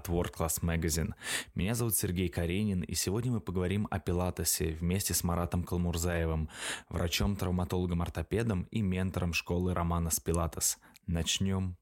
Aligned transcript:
от 0.00 0.08
World 0.08 0.34
Class 0.34 0.62
Magazine. 0.62 1.12
Меня 1.54 1.74
зовут 1.74 1.94
Сергей 1.94 2.28
Каренин, 2.28 2.80
и 2.80 2.94
сегодня 2.94 3.32
мы 3.32 3.40
поговорим 3.40 3.86
о 3.90 3.98
пилатесе 3.98 4.70
вместе 4.72 5.12
с 5.12 5.22
Маратом 5.22 5.62
Калмурзаевым, 5.62 6.48
врачом-травматологом-ортопедом 6.88 8.66
и 8.70 8.80
ментором 8.80 9.34
школы 9.34 9.74
Романа 9.74 10.10
с 10.10 10.18
Пилатес. 10.18 10.78
Начнем. 11.06 11.76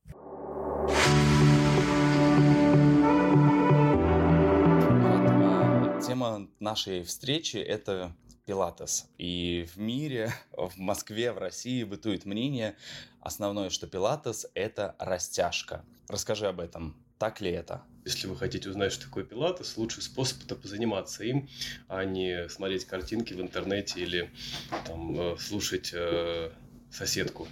Тема 6.04 6.48
нашей 6.58 7.04
встречи– 7.04 7.56
это 7.58 8.16
пилатес. 8.46 9.08
И 9.18 9.68
в 9.72 9.78
мире, 9.78 10.32
в 10.56 10.76
Москве, 10.78 11.32
в 11.32 11.38
России 11.38 11.84
бытует 11.84 12.24
мнение 12.24 12.76
основное, 13.20 13.70
что 13.70 13.86
пилатес– 13.86 14.46
это 14.54 14.96
растяжка. 14.98 15.84
Расскажи 16.08 16.48
об 16.48 16.58
этом. 16.58 16.96
Так 17.18 17.40
ли 17.40 17.50
это? 17.50 17.82
Если 18.04 18.26
вы 18.26 18.36
хотите 18.36 18.70
узнать, 18.70 18.92
что 18.92 19.04
такое 19.04 19.24
пилатес, 19.24 19.76
лучший 19.76 20.02
способ 20.02 20.42
это 20.44 20.54
позаниматься 20.54 21.24
им, 21.24 21.48
а 21.88 22.04
не 22.04 22.48
смотреть 22.48 22.84
картинки 22.86 23.34
в 23.34 23.40
интернете 23.40 24.00
или 24.00 24.30
там, 24.86 25.20
э, 25.20 25.36
слушать 25.38 25.90
э, 25.92 26.50
соседку. 26.90 27.48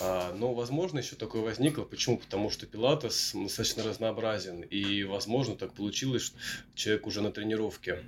А, 0.00 0.32
но, 0.34 0.54
возможно, 0.54 0.98
еще 1.00 1.16
такое 1.16 1.42
возникло. 1.42 1.84
Почему? 1.84 2.18
Потому 2.18 2.50
что 2.50 2.66
пилатес 2.66 3.32
достаточно 3.34 3.82
разнообразен. 3.82 4.62
И, 4.62 5.04
возможно, 5.04 5.56
так 5.56 5.74
получилось, 5.74 6.22
что 6.22 6.38
человек 6.74 7.06
уже 7.06 7.20
на 7.20 7.30
тренировке 7.30 8.04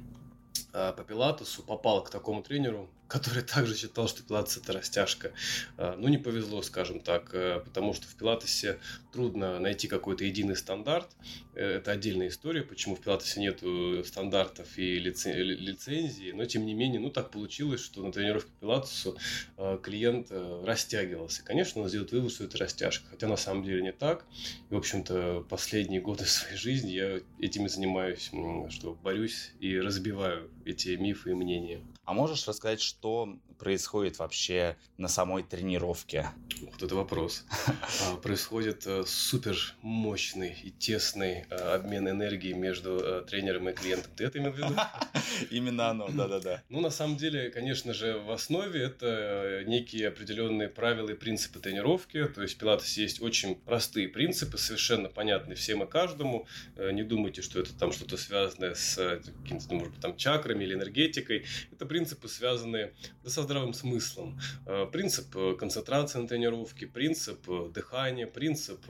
а, 0.73 0.93
по 0.93 1.05
пилатесу 1.05 1.63
попал 1.63 2.03
к 2.05 2.11
такому 2.11 2.43
тренеру, 2.43 2.89
который 3.13 3.43
также 3.55 3.77
считал, 3.77 4.09
что 4.09 4.23
пилатес 4.23 4.57
это 4.57 4.73
растяжка. 4.73 5.33
А, 5.77 5.97
ну, 5.99 6.09
не 6.09 6.17
повезло, 6.17 6.63
скажем 6.63 7.01
так, 7.01 7.35
э, 7.35 7.61
потому 7.63 7.93
что 7.93 8.07
в 8.07 8.15
пилатесе 8.15 8.79
трудно 9.13 9.61
найти 9.61 9.87
какой-то 9.87 10.25
единый 10.25 10.57
стандарт. 10.57 11.11
Э, 11.55 11.77
это 11.77 11.91
отдельная 11.91 12.29
история, 12.29 12.63
почему 12.63 12.97
в 12.97 13.01
пилатесе 13.01 13.41
нет 13.41 13.63
стандартов 14.07 14.79
и 14.79 14.99
лицензии, 14.99 16.33
но 16.33 16.47
тем 16.47 16.65
не 16.65 16.73
менее, 16.73 17.01
ну, 17.01 17.11
так 17.11 17.31
получилось, 17.31 17.83
что 17.83 18.03
на 18.03 18.13
тренировке 18.13 18.51
пилатесу 18.61 19.19
э, 19.59 19.79
клиент 19.83 20.29
растягивался. 20.31 21.45
Конечно, 21.45 21.83
он 21.83 21.89
сделает 21.89 22.13
вывод, 22.13 22.33
что 22.33 22.45
это 22.45 22.57
растяжка, 22.57 23.11
хотя 23.11 23.29
на 23.29 23.37
самом 23.37 23.63
деле 23.63 23.83
не 23.83 23.93
так. 23.93 24.25
И, 24.71 24.75
в 24.75 24.79
общем-то, 24.79 25.45
последние 25.51 26.01
годы 26.01 26.25
своей 26.25 26.57
жизни 26.57 26.93
я 26.93 27.21
этим 27.39 27.67
и 27.67 27.69
занимаюсь, 27.69 28.31
что 28.71 28.95
борюсь 28.95 29.51
и 29.61 29.79
разбиваю 29.79 30.51
эти 30.65 30.97
мифы 30.97 31.33
и 31.33 31.35
мнения. 31.35 31.83
А 32.05 32.15
можешь 32.15 32.49
рассказать, 32.49 32.81
что 33.03 33.37
происходит 33.63 34.19
вообще 34.19 34.77
на 34.99 35.07
самой 35.07 35.45
тренировке? 35.45 36.27
Вот 36.63 36.83
это 36.83 36.97
вопрос. 36.97 37.45
А, 37.69 38.17
происходит 38.17 38.85
э, 38.87 39.05
супер 39.07 39.57
мощный 39.83 40.57
и 40.65 40.71
тесный 40.71 41.45
э, 41.49 41.55
обмен 41.55 42.09
энергии 42.09 42.55
между 42.55 42.99
э, 42.99 43.23
тренером 43.23 43.69
и 43.69 43.73
клиентом. 43.73 44.11
Ты 44.17 44.25
это 44.25 44.41
имел 44.41 44.51
в 44.51 44.57
виду? 44.57 44.75
Именно 45.53 45.91
оно, 45.91 46.09
да-да-да. 46.09 46.65
Ну, 46.71 46.81
на 46.81 46.91
самом 46.91 47.17
деле, 47.17 47.51
конечно 47.51 47.95
же, 47.95 48.19
в 48.19 48.33
основе 48.33 48.83
это 48.83 49.63
некие 49.65 50.09
определенные 50.09 50.69
правила 50.69 51.11
и 51.11 51.15
принципы 51.15 51.61
тренировки. 51.61 52.25
То 52.25 52.43
есть 52.43 52.55
в 52.55 52.59
пилатесе 52.59 53.03
есть 53.03 53.23
очень 53.23 53.55
простые 53.55 54.09
принципы, 54.09 54.59
совершенно 54.59 55.09
понятные 55.09 55.55
всем 55.55 55.85
и 55.85 55.87
каждому. 55.87 56.49
Не 56.77 57.05
думайте, 57.05 57.43
что 57.43 57.61
это 57.61 57.73
там 57.79 57.93
что-то 57.93 58.17
связанное 58.17 58.75
с 58.75 59.21
каким-то, 59.43 59.67
ну, 59.71 59.75
может 59.79 59.93
быть, 59.93 60.03
там 60.03 60.17
чакрами 60.17 60.65
или 60.65 60.75
энергетикой. 60.75 61.45
Это 61.71 61.87
принципы, 61.87 62.27
связанные 62.27 62.93
да, 63.23 63.31
со 63.31 63.43
здравым 63.53 63.75
смыслом. 63.75 64.41
Э, 64.65 64.87
принцип 64.91 65.37
э, 65.37 65.55
концентрации 65.59 66.19
на 66.19 66.27
тренировке, 66.27 66.87
принцип 66.87 67.47
э, 67.51 67.69
дыхания, 67.75 68.27
принцип 68.27 68.81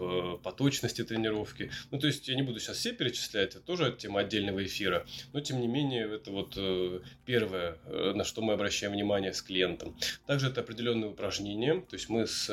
поточности 0.42 1.02
тренировки. 1.02 1.72
Ну, 1.90 1.98
то 1.98 2.06
есть, 2.06 2.28
я 2.28 2.36
не 2.36 2.42
буду 2.42 2.60
сейчас 2.60 2.76
все 2.76 2.92
перечислять, 2.92 3.56
это 3.56 3.60
тоже 3.60 3.92
тема 3.98 4.20
отдельного 4.20 4.64
эфира, 4.64 5.04
но, 5.32 5.40
тем 5.40 5.60
не 5.60 5.66
менее, 5.66 6.14
это 6.14 6.30
вот 6.30 6.56
первое, 7.24 7.78
на 8.14 8.24
что 8.24 8.40
мы 8.42 8.52
обращаем 8.52 8.92
внимание 8.92 9.32
с 9.32 9.42
клиентом. 9.42 9.96
Также 10.26 10.48
это 10.48 10.60
определенные 10.60 11.10
упражнения, 11.10 11.74
то 11.74 11.96
есть, 11.96 12.08
мы 12.08 12.26
с 12.26 12.46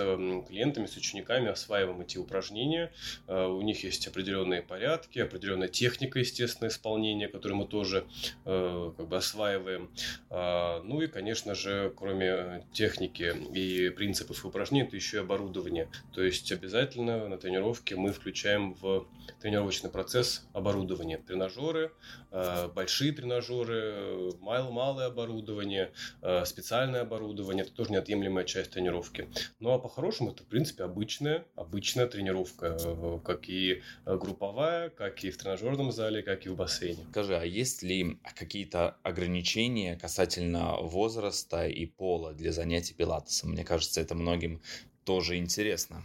клиентами, 0.48 0.88
с 0.88 0.98
учениками 0.98 1.50
осваиваем 1.50 2.02
эти 2.02 2.18
упражнения, 2.18 2.92
у 3.28 3.62
них 3.62 3.84
есть 3.84 4.08
определенные 4.08 4.62
порядки, 4.62 5.20
определенная 5.20 5.68
техника, 5.68 6.20
естественно, 6.20 6.70
исполнения, 6.70 7.28
которую 7.28 7.60
мы 7.60 7.68
тоже 7.68 8.06
как 8.44 9.08
бы 9.08 9.18
осваиваем. 9.18 9.90
Ну 10.30 11.02
и, 11.02 11.08
конечно 11.08 11.56
же, 11.56 11.89
кроме 11.96 12.28
э, 12.28 12.62
техники 12.72 13.34
и 13.54 13.90
принципов 13.90 14.46
упражнений, 14.46 14.88
это 14.88 14.96
еще 14.96 15.18
и 15.18 15.20
оборудование. 15.20 15.90
То 16.14 16.22
есть 16.24 16.52
обязательно 16.52 17.28
на 17.28 17.38
тренировке 17.38 17.96
мы 17.96 18.12
включаем 18.12 18.74
в 18.74 19.08
тренировочный 19.42 19.90
процесс 19.90 20.48
оборудование. 20.54 21.18
Тренажеры, 21.18 21.92
э, 22.32 22.68
большие 22.74 23.12
тренажеры, 23.12 24.32
малое 24.42 25.08
оборудование, 25.08 25.92
э, 26.22 26.46
специальное 26.46 27.02
оборудование. 27.02 27.64
Это 27.64 27.74
тоже 27.74 27.92
неотъемлемая 27.92 28.46
часть 28.46 28.72
тренировки. 28.72 29.28
Ну 29.60 29.72
а 29.72 29.80
по-хорошему 29.80 30.32
это, 30.32 30.44
в 30.44 30.48
принципе, 30.48 30.84
обычная, 30.84 31.46
обычная 31.56 32.08
тренировка, 32.08 32.78
как 33.24 33.50
и 33.50 33.82
групповая, 34.06 34.90
как 34.90 35.24
и 35.24 35.32
в 35.32 35.38
тренажерном 35.38 35.92
зале, 35.92 36.22
как 36.24 36.46
и 36.46 36.50
в 36.50 36.56
бассейне. 36.56 37.06
Скажи, 37.12 37.36
а 37.36 37.44
есть 37.44 37.84
ли 37.84 38.20
какие-то 38.36 38.98
ограничения 39.04 39.96
касательно 39.96 40.20
касательно 40.20 40.78
возраста 40.82 41.68
и 41.80 41.86
пола 41.86 42.34
для 42.34 42.52
занятий 42.52 42.94
пилатесом. 42.94 43.52
Мне 43.52 43.64
кажется, 43.64 44.02
это 44.02 44.16
многим 44.16 44.62
тоже 45.06 45.38
интересно. 45.38 46.04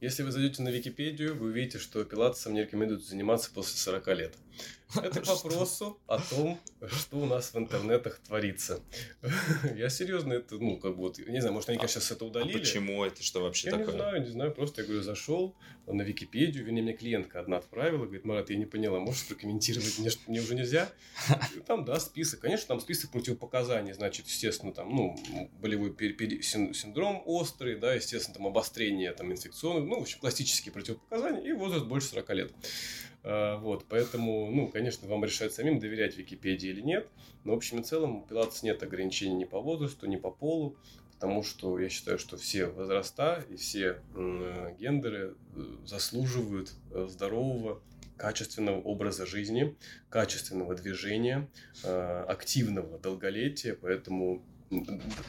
Если 0.00 0.22
вы 0.22 0.32
зайдете 0.32 0.62
на 0.62 0.68
Википедию, 0.68 1.36
вы 1.36 1.46
увидите, 1.46 1.78
что 1.78 2.04
пилатесом 2.04 2.54
не 2.54 2.62
рекомендуют 2.62 3.04
заниматься 3.04 3.50
после 3.54 3.78
40 3.78 4.06
лет. 4.08 4.34
Это 4.94 5.20
к 5.20 5.26
вопросу 5.26 5.98
о 6.06 6.18
том, 6.18 6.58
что 6.86 7.18
у 7.18 7.26
нас 7.26 7.52
в 7.52 7.58
интернетах 7.58 8.18
творится. 8.20 8.80
Я 9.76 9.88
серьезно, 9.88 10.34
это, 10.34 10.56
ну, 10.56 10.78
как 10.78 10.92
бы 10.92 11.02
вот, 11.02 11.18
не 11.18 11.40
знаю, 11.40 11.54
может, 11.54 11.68
они, 11.68 11.78
конечно, 11.78 12.00
сейчас 12.00 12.12
это 12.12 12.24
а 12.24 12.28
удалили. 12.28 12.56
А 12.56 12.60
почему 12.60 13.04
это, 13.04 13.22
что 13.22 13.42
вообще 13.42 13.70
такое? 13.70 13.86
Я 13.86 13.92
не 13.92 13.98
знаю, 13.98 14.22
не 14.22 14.30
знаю, 14.30 14.52
просто 14.52 14.82
я 14.82 14.86
говорю, 14.86 15.02
зашел 15.02 15.56
на 15.86 16.02
Википедию, 16.02 16.64
вернее, 16.64 16.82
мне 16.82 16.92
клиентка 16.92 17.40
одна 17.40 17.58
отправила, 17.58 18.04
говорит, 18.04 18.24
Марат, 18.24 18.50
я 18.50 18.56
не 18.56 18.64
поняла, 18.64 19.00
можешь 19.00 19.26
прокомментировать, 19.26 19.98
мне, 19.98 20.10
мне 20.28 20.40
уже 20.40 20.54
нельзя? 20.54 20.88
Там, 21.66 21.84
да, 21.84 21.98
список, 21.98 22.40
конечно, 22.40 22.68
там 22.68 22.80
список 22.80 23.10
противопоказаний, 23.10 23.92
значит, 23.92 24.26
естественно, 24.26 24.72
там, 24.72 24.94
ну, 24.94 25.16
болевой 25.60 25.94
синдром 26.42 27.22
острый, 27.26 27.76
да, 27.76 27.94
естественно, 27.94 28.34
там, 28.34 28.46
обострение, 28.46 29.12
там, 29.12 29.32
инфекционных, 29.32 29.88
ну, 29.88 29.98
в 29.98 30.02
общем, 30.02 30.20
классические 30.20 30.72
противопоказания, 30.72 31.42
и 31.42 31.52
возраст 31.52 31.86
больше 31.86 32.08
40 32.08 32.30
лет. 32.34 32.52
А, 33.28 33.58
вот, 33.58 33.84
поэтому, 33.88 34.48
ну, 34.52 34.68
конечно, 34.68 35.08
вам 35.08 35.24
решать 35.24 35.52
самим, 35.52 35.80
доверять 35.80 36.16
Википедии 36.16 36.68
или 36.68 36.80
нет. 36.80 37.08
Но, 37.42 37.52
в 37.52 37.56
общем 37.56 37.80
и 37.80 37.82
целом, 37.82 38.18
у 38.18 38.22
Пилатес 38.22 38.62
нет 38.62 38.82
ограничений 38.84 39.34
ни 39.34 39.44
по 39.44 39.60
возрасту, 39.60 40.06
ни 40.06 40.14
по 40.14 40.30
полу, 40.30 40.76
потому 41.14 41.42
что 41.42 41.76
я 41.80 41.88
считаю, 41.88 42.20
что 42.20 42.36
все 42.36 42.66
возраста 42.66 43.44
и 43.50 43.56
все 43.56 44.00
гендеры 44.78 45.34
э, 45.56 45.60
заслуживают 45.84 46.72
э, 46.92 47.08
здорового, 47.10 47.82
качественного 48.16 48.80
образа 48.80 49.26
жизни, 49.26 49.74
качественного 50.08 50.76
движения, 50.76 51.48
э, 51.82 52.24
активного 52.28 52.96
долголетия, 52.98 53.74
поэтому 53.74 54.44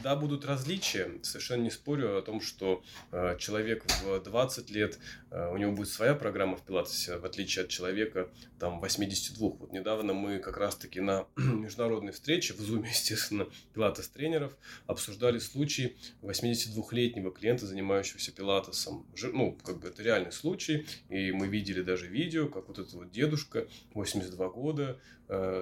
да, 0.02 0.16
будут 0.16 0.44
различия. 0.44 1.10
Совершенно 1.22 1.62
не 1.62 1.70
спорю 1.70 2.18
о 2.18 2.22
том, 2.22 2.40
что 2.40 2.82
э, 3.12 3.36
человек 3.38 3.84
в 4.02 4.20
20 4.20 4.70
лет, 4.70 4.98
э, 5.30 5.50
у 5.52 5.56
него 5.56 5.72
будет 5.72 5.88
своя 5.88 6.14
программа 6.14 6.56
в 6.56 6.62
Пилатесе, 6.62 7.18
в 7.18 7.24
отличие 7.24 7.64
от 7.64 7.70
человека 7.70 8.28
там 8.58 8.80
82. 8.80 9.48
Вот 9.50 9.72
недавно 9.72 10.12
мы 10.12 10.38
как 10.40 10.56
раз-таки 10.56 11.00
на 11.00 11.26
международной 11.36 12.12
встрече, 12.12 12.54
в 12.54 12.60
Zoom, 12.60 12.86
естественно, 12.88 13.46
Пилатес-тренеров, 13.74 14.56
обсуждали 14.86 15.38
случай 15.38 15.96
82-летнего 16.22 17.30
клиента, 17.30 17.66
занимающегося 17.66 18.32
Пилатесом. 18.32 19.06
Ну, 19.32 19.56
как 19.62 19.78
бы 19.78 19.88
это 19.88 20.02
реальный 20.02 20.32
случай, 20.32 20.86
и 21.08 21.32
мы 21.32 21.46
видели 21.46 21.82
даже 21.82 22.06
видео, 22.08 22.48
как 22.48 22.68
вот 22.68 22.78
этот 22.78 22.92
вот 22.94 23.10
дедушка, 23.10 23.68
82 23.94 24.48
года, 24.48 25.00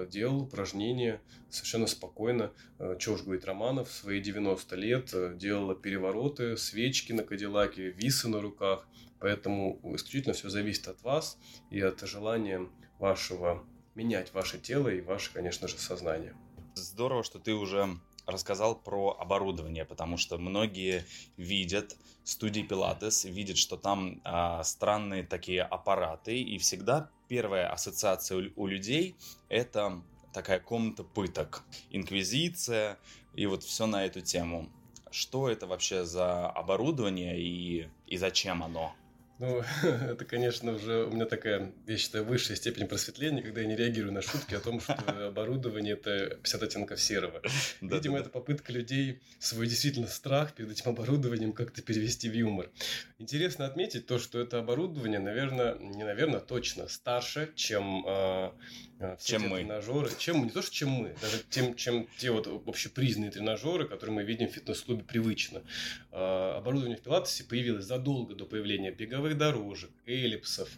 делал 0.09 0.43
упражнения 0.43 1.21
совершенно 1.49 1.87
спокойно. 1.87 2.51
Э, 2.79 2.95
чего 2.99 3.15
уж 3.15 3.23
говорить, 3.23 3.45
Роман 3.45 3.67
Романов 3.67 3.89
в 3.89 3.93
свои 3.93 4.21
90 4.21 4.75
лет 4.75 5.13
э, 5.13 5.33
делала 5.35 5.75
перевороты, 5.75 6.57
свечки 6.57 7.11
на 7.11 7.23
Кадиллаке, 7.23 7.89
висы 7.89 8.29
на 8.29 8.41
руках. 8.41 8.87
Поэтому 9.19 9.79
исключительно 9.95 10.33
все 10.33 10.49
зависит 10.49 10.87
от 10.87 11.01
вас 11.01 11.37
и 11.69 11.81
от 11.81 11.99
желания 12.01 12.67
вашего 12.99 13.65
менять 13.95 14.33
ваше 14.33 14.59
тело 14.59 14.89
и 14.89 15.01
ваше, 15.01 15.33
конечно 15.33 15.67
же, 15.67 15.77
сознание. 15.77 16.35
Здорово, 16.75 17.23
что 17.23 17.39
ты 17.39 17.53
уже 17.53 17.99
рассказал 18.27 18.79
про 18.79 19.17
оборудование, 19.19 19.85
потому 19.85 20.17
что 20.17 20.37
многие 20.37 21.03
видят 21.37 21.95
студии 22.23 22.61
Пилатес, 22.61 23.25
видят, 23.25 23.57
что 23.57 23.77
там 23.77 24.21
а, 24.23 24.63
странные 24.63 25.23
такие 25.23 25.63
аппараты, 25.63 26.39
и 26.39 26.57
всегда 26.57 27.09
первая 27.27 27.71
ассоциация 27.71 28.51
у 28.55 28.67
людей 28.67 29.15
это 29.49 30.01
такая 30.33 30.59
комната 30.59 31.03
пыток, 31.03 31.63
инквизиция 31.89 32.97
и 33.33 33.45
вот 33.45 33.63
все 33.63 33.85
на 33.85 34.05
эту 34.05 34.21
тему. 34.21 34.69
Что 35.09 35.49
это 35.49 35.67
вообще 35.67 36.05
за 36.05 36.49
оборудование 36.49 37.39
и, 37.39 37.89
и 38.05 38.17
зачем 38.17 38.63
оно? 38.63 38.93
Ну, 39.39 39.61
это, 39.83 40.25
конечно, 40.25 40.73
уже 40.73 41.05
у 41.05 41.11
меня 41.11 41.25
такая, 41.25 41.71
я 41.85 41.97
считаю, 41.97 42.23
высшая 42.25 42.55
степень 42.55 42.87
просветления, 42.87 43.43
когда 43.43 43.61
я 43.61 43.67
не 43.67 43.75
реагирую 43.75 44.11
на 44.13 44.21
шутки 44.21 44.55
о 44.55 44.59
том, 44.59 44.79
что 44.79 44.95
оборудование– 45.27 45.93
это 46.01 46.37
50 46.37 46.63
оттенков 46.63 46.99
серого. 46.99 47.41
Видимо, 47.81 48.17
это 48.17 48.29
попытка 48.29 48.73
людей 48.73 49.21
свой 49.39 49.67
действительно 49.67 50.07
страх 50.07 50.53
перед 50.53 50.71
этим 50.71 50.91
оборудованием 50.91 51.53
как-то 51.53 51.81
перевести 51.81 52.29
в 52.29 52.33
юмор. 52.33 52.69
Интересно 53.19 53.65
отметить 53.65 54.07
то, 54.07 54.17
что 54.17 54.39
это 54.39 54.59
оборудование, 54.59 55.19
наверное, 55.19 55.75
не 55.77 56.03
наверное, 56.03 56.39
точно 56.39 56.87
старше, 56.87 57.51
чем 57.55 58.05
а, 58.07 58.55
а, 58.96 58.96
все 59.17 59.33
чем 59.33 59.49
мы. 59.49 59.59
тренажеры, 59.59 60.09
чем 60.17 60.43
не 60.43 60.49
то, 60.49 60.61
что 60.61 60.73
чем 60.73 60.89
мы, 60.89 61.15
даже 61.21 61.43
тем, 61.49 61.75
чем 61.75 62.07
те 62.17 62.31
вот 62.31 62.47
общепризнанные 62.47 63.31
тренажеры, 63.31 63.87
которые 63.87 64.15
мы 64.15 64.23
видим 64.23 64.47
в 64.47 64.51
фитнес-клубе 64.51 65.03
привычно. 65.03 65.61
А, 66.11 66.57
оборудование 66.57 66.97
в 66.97 67.01
пилатесе 67.01 67.43
появилось 67.43 67.85
задолго 67.85 68.35
до 68.35 68.45
появления 68.45 68.91
беговых 68.91 69.37
дорожек, 69.37 69.91
эллипсов, 70.05 70.69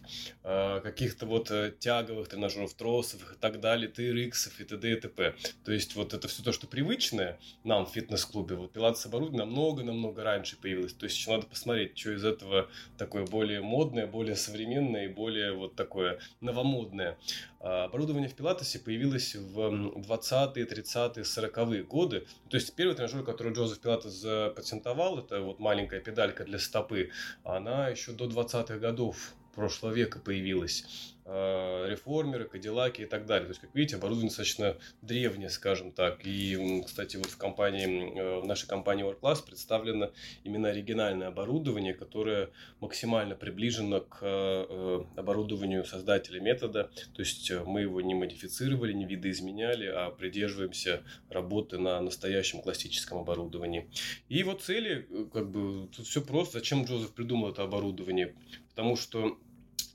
а, 0.42 0.80
каких-то 0.80 1.26
вот 1.26 1.50
э, 1.50 1.72
тяговых 1.78 2.28
тренажеров, 2.28 2.74
тросов 2.74 3.20
и 3.32 3.36
так 3.38 3.60
далее, 3.60 3.90
TRX 3.90 4.52
и 4.58 4.64
т.д. 4.64 4.92
и 4.92 4.96
т.п. 4.96 5.34
То 5.64 5.72
есть 5.72 5.94
вот 5.94 6.14
это 6.14 6.28
все 6.28 6.42
то, 6.42 6.52
что 6.52 6.66
привычное 6.66 7.38
нам 7.64 7.86
в 7.86 7.90
фитнес-клубе, 7.90 8.54
вот 8.54 8.72
пилатес 8.72 9.06
оборудование 9.06 9.46
намного-намного 9.46 10.22
раньше 10.22 10.56
появилось. 10.56 10.92
То 10.92 11.04
есть 11.04 11.16
еще 11.16 11.30
надо 11.30 11.46
посмотреть, 11.46 11.98
что 11.98 12.12
из 12.12 12.24
этого 12.24 12.68
такое 12.98 13.24
более 13.24 13.60
модное, 13.60 14.06
более 14.06 14.36
современное 14.36 15.06
и 15.06 15.08
более 15.08 15.52
вот 15.52 15.74
такое 15.74 16.18
новомодное. 16.40 17.18
Оборудование 17.60 18.30
в 18.30 18.34
пилатесе 18.34 18.78
появилось 18.78 19.34
в 19.34 19.58
20-е, 19.58 20.64
30-е, 20.64 21.24
40-е 21.24 21.82
годы. 21.82 22.26
То 22.48 22.56
есть 22.56 22.74
первый 22.74 22.94
тренажер, 22.94 23.22
который 23.22 23.52
Джозеф 23.52 23.80
Пилатес 23.80 24.12
запатентовал, 24.12 25.18
это 25.18 25.42
вот 25.42 25.60
маленькая 25.60 26.00
педалька 26.00 26.44
для 26.44 26.58
стопы, 26.58 27.10
она 27.44 27.88
еще 27.88 28.12
до 28.12 28.24
20-х 28.24 28.78
годов 28.78 29.34
прошлого 29.54 29.92
века 29.92 30.20
появилась. 30.20 31.14
Э, 31.32 31.86
реформеры, 31.88 32.44
кадиллаки 32.44 33.02
и 33.02 33.06
так 33.06 33.24
далее. 33.24 33.46
То 33.46 33.50
есть, 33.50 33.60
как 33.60 33.72
видите, 33.72 33.94
оборудование 33.94 34.30
достаточно 34.30 34.76
древнее, 35.00 35.48
скажем 35.48 35.92
так. 35.92 36.26
И, 36.26 36.82
кстати, 36.84 37.18
вот 37.18 37.28
в 37.28 37.36
компании, 37.36 38.18
э, 38.18 38.40
в 38.40 38.46
нашей 38.46 38.66
компании 38.66 39.04
WorkClass 39.04 39.46
представлено 39.46 40.10
именно 40.42 40.70
оригинальное 40.70 41.28
оборудование, 41.28 41.94
которое 41.94 42.50
максимально 42.80 43.36
приближено 43.36 44.00
к 44.00 44.18
э, 44.22 45.04
оборудованию 45.14 45.84
создателя 45.84 46.40
метода. 46.40 46.90
То 47.14 47.20
есть, 47.22 47.48
мы 47.64 47.82
его 47.82 48.00
не 48.00 48.16
модифицировали, 48.16 48.92
не 48.92 49.04
видоизменяли, 49.04 49.86
а 49.86 50.10
придерживаемся 50.10 51.04
работы 51.28 51.78
на 51.78 52.00
настоящем 52.00 52.60
классическом 52.60 53.18
оборудовании. 53.18 53.88
И 54.28 54.42
вот 54.42 54.62
цели, 54.62 55.06
как 55.32 55.48
бы, 55.48 55.86
тут 55.96 56.08
все 56.08 56.22
просто. 56.22 56.58
Зачем 56.58 56.86
Джозеф 56.86 57.12
придумал 57.12 57.52
это 57.52 57.62
оборудование? 57.62 58.34
Потому 58.70 58.96
что 58.96 59.38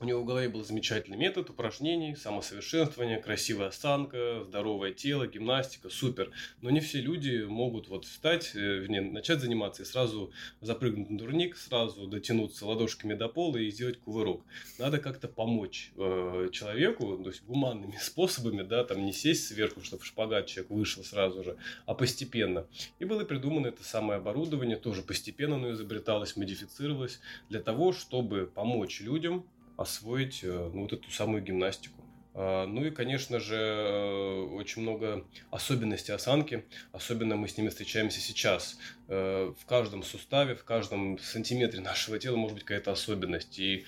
у 0.00 0.04
него 0.04 0.20
в 0.20 0.24
голове 0.26 0.48
был 0.48 0.62
замечательный 0.64 1.16
метод 1.16 1.50
упражнений, 1.50 2.14
самосовершенствование, 2.14 3.18
красивая 3.18 3.68
осанка, 3.68 4.42
здоровое 4.44 4.92
тело, 4.92 5.26
гимнастика, 5.26 5.88
супер. 5.88 6.30
Но 6.60 6.70
не 6.70 6.80
все 6.80 7.00
люди 7.00 7.44
могут 7.44 7.88
вот 7.88 8.04
встать, 8.04 8.52
э, 8.54 8.58
вернее, 8.58 9.00
начать 9.00 9.40
заниматься 9.40 9.82
и 9.82 9.86
сразу 9.86 10.32
запрыгнуть 10.60 11.10
на 11.10 11.18
турник, 11.18 11.56
сразу 11.56 12.06
дотянуться 12.06 12.66
ладошками 12.66 13.14
до 13.14 13.28
пола 13.28 13.56
и 13.56 13.70
сделать 13.70 13.98
кувырок. 13.98 14.42
Надо 14.78 14.98
как-то 14.98 15.28
помочь 15.28 15.92
э, 15.96 16.48
человеку, 16.52 17.16
то 17.18 17.30
есть 17.30 17.44
гуманными 17.44 17.96
способами, 18.00 18.62
да, 18.62 18.84
там 18.84 19.04
не 19.04 19.12
сесть 19.12 19.48
сверху, 19.48 19.82
чтобы 19.82 20.04
шпагат 20.04 20.46
человек 20.46 20.70
вышел 20.70 21.04
сразу 21.04 21.42
же, 21.42 21.56
а 21.86 21.94
постепенно. 21.94 22.66
И 22.98 23.04
было 23.04 23.24
придумано 23.24 23.68
это 23.68 23.82
самое 23.82 24.18
оборудование, 24.18 24.76
тоже 24.76 25.02
постепенно 25.02 25.56
оно 25.56 25.72
изобреталось, 25.72 26.36
модифицировалось 26.36 27.20
для 27.48 27.60
того, 27.60 27.92
чтобы 27.92 28.46
помочь 28.46 29.00
людям 29.00 29.46
освоить 29.76 30.40
э, 30.42 30.70
ну, 30.72 30.82
вот 30.82 30.92
эту 30.92 31.10
самую 31.10 31.42
гимнастику. 31.42 32.02
А, 32.38 32.66
ну 32.66 32.84
и, 32.84 32.90
конечно 32.90 33.40
же, 33.40 33.56
э, 33.56 34.40
очень 34.52 34.82
много 34.82 35.24
особенностей 35.50 36.12
осанки. 36.12 36.66
Особенно 36.92 37.36
мы 37.36 37.48
с 37.48 37.56
ними 37.56 37.70
встречаемся 37.70 38.20
сейчас. 38.20 38.78
Э, 39.08 39.54
в 39.58 39.64
каждом 39.64 40.02
суставе, 40.02 40.54
в 40.54 40.64
каждом 40.64 41.18
сантиметре 41.18 41.80
нашего 41.80 42.18
тела 42.18 42.36
может 42.36 42.56
быть 42.56 42.64
какая-то 42.64 42.92
особенность. 42.92 43.58
И 43.58 43.86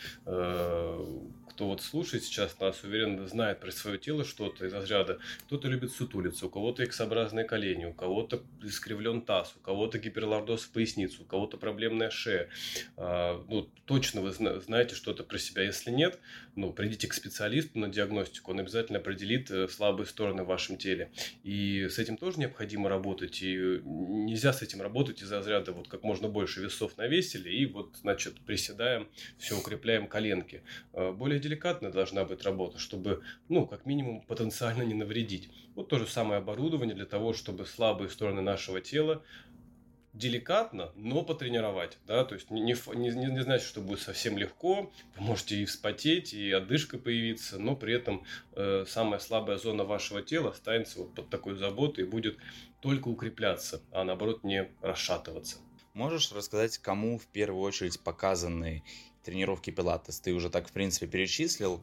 кто 1.59 1.67
вот 1.67 1.83
слушает 1.83 2.23
сейчас 2.23 2.57
нас, 2.61 2.85
уверенно 2.85 3.27
знает 3.27 3.59
про 3.59 3.73
свое 3.73 3.99
тело 3.99 4.25
что-то 4.25 4.65
из 4.65 4.73
разряда. 4.73 5.19
Кто-то 5.47 5.67
любит 5.67 5.91
сутулиться, 5.91 6.47
у 6.47 6.49
кого-то 6.49 6.85
иксообразные 6.85 7.45
колени, 7.45 7.87
у 7.87 7.93
кого-то 7.93 8.45
искривлен 8.63 9.23
таз, 9.23 9.57
у 9.57 9.61
кого-то 9.61 9.99
гиперлордоз 9.99 10.63
в 10.63 10.71
поясницу, 10.71 11.23
у 11.23 11.25
кого-то 11.25 11.57
проблемная 11.57 12.11
шея. 12.11 12.49
А, 12.97 13.45
ну, 13.49 13.69
точно 13.87 14.21
вы 14.21 14.31
знаете 14.31 14.95
что-то 14.95 15.25
про 15.25 15.37
себя. 15.37 15.65
Если 15.65 15.91
нет, 15.91 16.21
ну, 16.55 16.73
придите 16.73 17.09
к 17.09 17.15
специалисту 17.15 17.79
на 17.81 17.89
диагностику, 17.89 18.53
он 18.53 18.61
обязательно 18.61 19.01
определит 19.01 19.51
э, 19.51 19.67
слабые 19.67 20.07
стороны 20.07 20.45
в 20.45 20.47
вашем 20.47 20.77
теле. 20.77 21.11
И 21.43 21.89
с 21.89 21.99
этим 21.99 22.17
тоже 22.17 22.39
необходимо 22.39 22.89
работать. 22.89 23.43
И 23.43 23.81
нельзя 23.85 24.53
с 24.53 24.63
этим 24.63 24.81
работать 24.81 25.23
из-за 25.23 25.39
разряда 25.39 25.73
вот 25.73 25.89
как 25.89 26.05
можно 26.05 26.29
больше 26.29 26.61
весов 26.61 26.97
навесили, 26.99 27.49
и 27.51 27.67
вот, 27.67 27.97
значит, 28.01 28.41
приседаем, 28.47 29.09
все 29.39 29.59
укрепляем 29.59 30.07
коленки. 30.07 30.63
А, 30.93 31.11
более 31.11 31.41
деликатная 31.49 31.91
должна 31.91 32.25
быть 32.25 32.43
работа, 32.43 32.79
чтобы, 32.79 33.23
ну, 33.49 33.67
как 33.67 33.87
минимум, 33.87 34.23
потенциально 34.23 34.83
не 34.83 34.95
навредить. 34.95 35.51
Вот 35.75 35.89
то 35.89 35.99
же 35.99 36.07
самое 36.07 36.39
оборудование 36.39 36.95
для 36.95 37.07
того, 37.07 37.33
чтобы 37.33 37.67
слабые 37.67 38.11
стороны 38.11 38.43
нашего 38.43 38.81
тела 38.81 39.23
деликатно, 40.13 40.93
но 40.97 41.23
потренировать, 41.23 41.99
да, 42.07 42.25
то 42.25 42.35
есть 42.35 42.51
не, 42.51 42.61
не, 42.61 42.75
не, 42.75 43.27
не 43.27 43.43
значит, 43.43 43.67
что 43.67 43.81
будет 43.81 44.01
совсем 44.01 44.37
легко, 44.37 44.91
вы 45.17 45.23
можете 45.25 45.57
и 45.57 45.65
вспотеть, 45.65 46.35
и 46.35 46.51
отдышка 46.51 46.99
появиться, 46.99 47.59
но 47.59 47.77
при 47.77 47.95
этом 47.95 48.25
э, 48.53 48.85
самая 48.89 49.21
слабая 49.21 49.59
зона 49.59 49.85
вашего 49.85 50.21
тела 50.23 50.51
останется 50.51 51.01
вот 51.01 51.15
под 51.15 51.31
такой 51.31 51.57
заботой 51.57 52.05
и 52.05 52.07
будет 52.09 52.37
только 52.81 53.09
укрепляться, 53.09 53.81
а 53.93 54.03
наоборот 54.03 54.43
не 54.43 54.69
расшатываться. 54.83 55.59
Можешь 55.95 56.33
рассказать, 56.33 56.79
кому 56.79 57.19
в 57.19 57.27
первую 57.27 57.63
очередь 57.63 58.01
показаны 58.01 58.83
тренировки 59.29 59.71
пилатес? 59.71 60.21
Ты 60.21 60.33
уже 60.33 60.49
так, 60.49 60.69
в 60.69 60.73
принципе, 60.73 61.07
перечислил. 61.07 61.83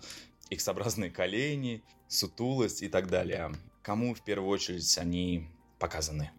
X-образные 0.50 1.12
колени, 1.12 1.84
сутулость 2.08 2.82
и 2.82 2.88
так 2.88 3.08
далее. 3.08 3.52
Кому 3.84 4.16
в 4.16 4.24
первую 4.24 4.50
очередь 4.50 4.98
они 4.98 5.48
показаны? 5.78 6.32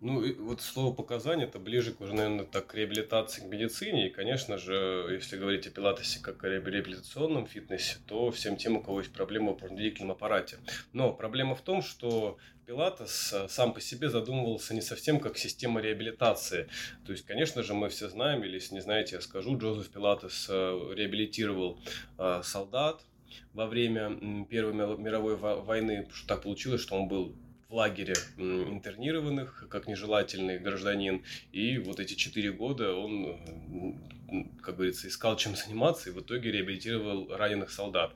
Ну, 0.00 0.22
вот 0.44 0.60
слово 0.60 0.94
показания 0.94 1.44
это 1.44 1.58
ближе 1.58 1.92
к 1.92 2.00
уже, 2.00 2.14
наверное, 2.14 2.44
так, 2.44 2.68
к 2.68 2.74
реабилитации, 2.74 3.40
к 3.40 3.44
медицине. 3.44 4.06
И, 4.06 4.10
конечно 4.10 4.56
же, 4.56 5.08
если 5.10 5.36
говорить 5.36 5.66
о 5.66 5.70
пилатесе 5.70 6.20
как 6.22 6.44
о 6.44 6.48
реабилитационном 6.48 7.46
фитнесе, 7.46 7.96
то 8.06 8.30
всем 8.30 8.56
тем, 8.56 8.76
у 8.76 8.82
кого 8.82 9.00
есть 9.00 9.12
проблемы 9.12 9.52
в 9.52 9.56
опорно 9.56 10.12
аппарате. 10.12 10.58
Но 10.92 11.12
проблема 11.12 11.56
в 11.56 11.62
том, 11.62 11.82
что 11.82 12.38
Пилатес 12.68 13.32
э, 13.32 13.48
сам 13.48 13.72
по 13.72 13.80
себе 13.80 14.10
задумывался 14.10 14.74
не 14.74 14.82
совсем 14.82 15.20
как 15.20 15.38
система 15.38 15.80
реабилитации. 15.80 16.68
То 17.06 17.12
есть, 17.12 17.24
конечно 17.24 17.62
же, 17.62 17.72
мы 17.72 17.88
все 17.88 18.10
знаем, 18.10 18.44
или 18.44 18.56
если 18.56 18.74
не 18.74 18.82
знаете, 18.82 19.14
я 19.14 19.22
скажу, 19.22 19.56
Джозеф 19.56 19.88
Пилатес 19.88 20.48
э, 20.50 20.92
реабилитировал 20.94 21.80
э, 22.18 22.42
солдат 22.44 23.00
во 23.54 23.66
время 23.66 24.44
Первой 24.50 24.74
мировой 24.74 25.36
войны, 25.36 26.08
что 26.12 26.28
так 26.28 26.42
получилось, 26.42 26.82
что 26.82 26.94
он 26.96 27.08
был 27.08 27.34
в 27.68 27.74
лагере 27.74 28.14
интернированных 28.38 29.66
как 29.68 29.86
нежелательный 29.86 30.58
гражданин. 30.58 31.22
И 31.52 31.78
вот 31.78 32.00
эти 32.00 32.14
четыре 32.14 32.50
года 32.50 32.94
он, 32.94 33.38
как 34.62 34.76
говорится, 34.76 35.06
искал 35.06 35.36
чем 35.36 35.54
заниматься 35.54 36.08
и 36.08 36.12
в 36.12 36.20
итоге 36.20 36.50
реабилитировал 36.50 37.28
раненых 37.36 37.70
солдат. 37.70 38.14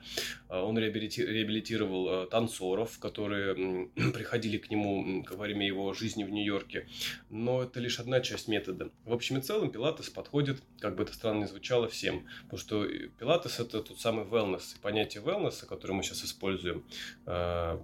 А, 0.48 0.64
он 0.64 0.78
реабилитировал 0.78 2.08
а, 2.08 2.26
танцоров, 2.26 2.98
которые 2.98 3.90
приходили 4.14 4.56
к 4.56 4.70
нему 4.70 5.22
во 5.30 5.36
время 5.36 5.66
его 5.66 5.92
жизни 5.92 6.24
в 6.24 6.30
Нью-Йорке. 6.30 6.88
Но 7.28 7.62
это 7.62 7.78
лишь 7.78 8.00
одна 8.00 8.20
часть 8.20 8.48
метода. 8.48 8.90
В 9.04 9.12
общем 9.12 9.36
и 9.36 9.42
целом 9.42 9.70
Пилатес 9.70 10.08
подходит, 10.08 10.62
как 10.80 10.96
бы 10.96 11.02
это 11.02 11.12
странно 11.12 11.42
ни 11.42 11.46
звучало, 11.46 11.88
всем. 11.88 12.26
Потому 12.44 12.58
что 12.58 12.86
Пилатес 13.18 13.60
это 13.60 13.82
тот 13.82 14.00
самый 14.00 14.24
wellness. 14.24 14.80
понятие 14.80 15.22
wellness, 15.22 15.66
которое 15.66 15.92
мы 15.92 16.02
сейчас 16.02 16.24
используем, 16.24 16.86
а, 17.26 17.82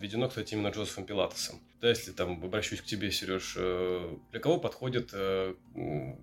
введено, 0.00 0.28
кстати, 0.28 0.54
именно 0.54 0.68
Джозефом 0.68 1.04
Пилатесом. 1.04 1.60
Да, 1.80 1.88
если 1.88 2.12
там 2.12 2.42
обращусь 2.44 2.80
к 2.80 2.84
тебе, 2.84 3.10
Сереж, 3.10 3.54
э, 3.56 4.16
для 4.32 4.40
кого 4.40 4.58
подходит 4.58 5.10
э, 5.12 5.54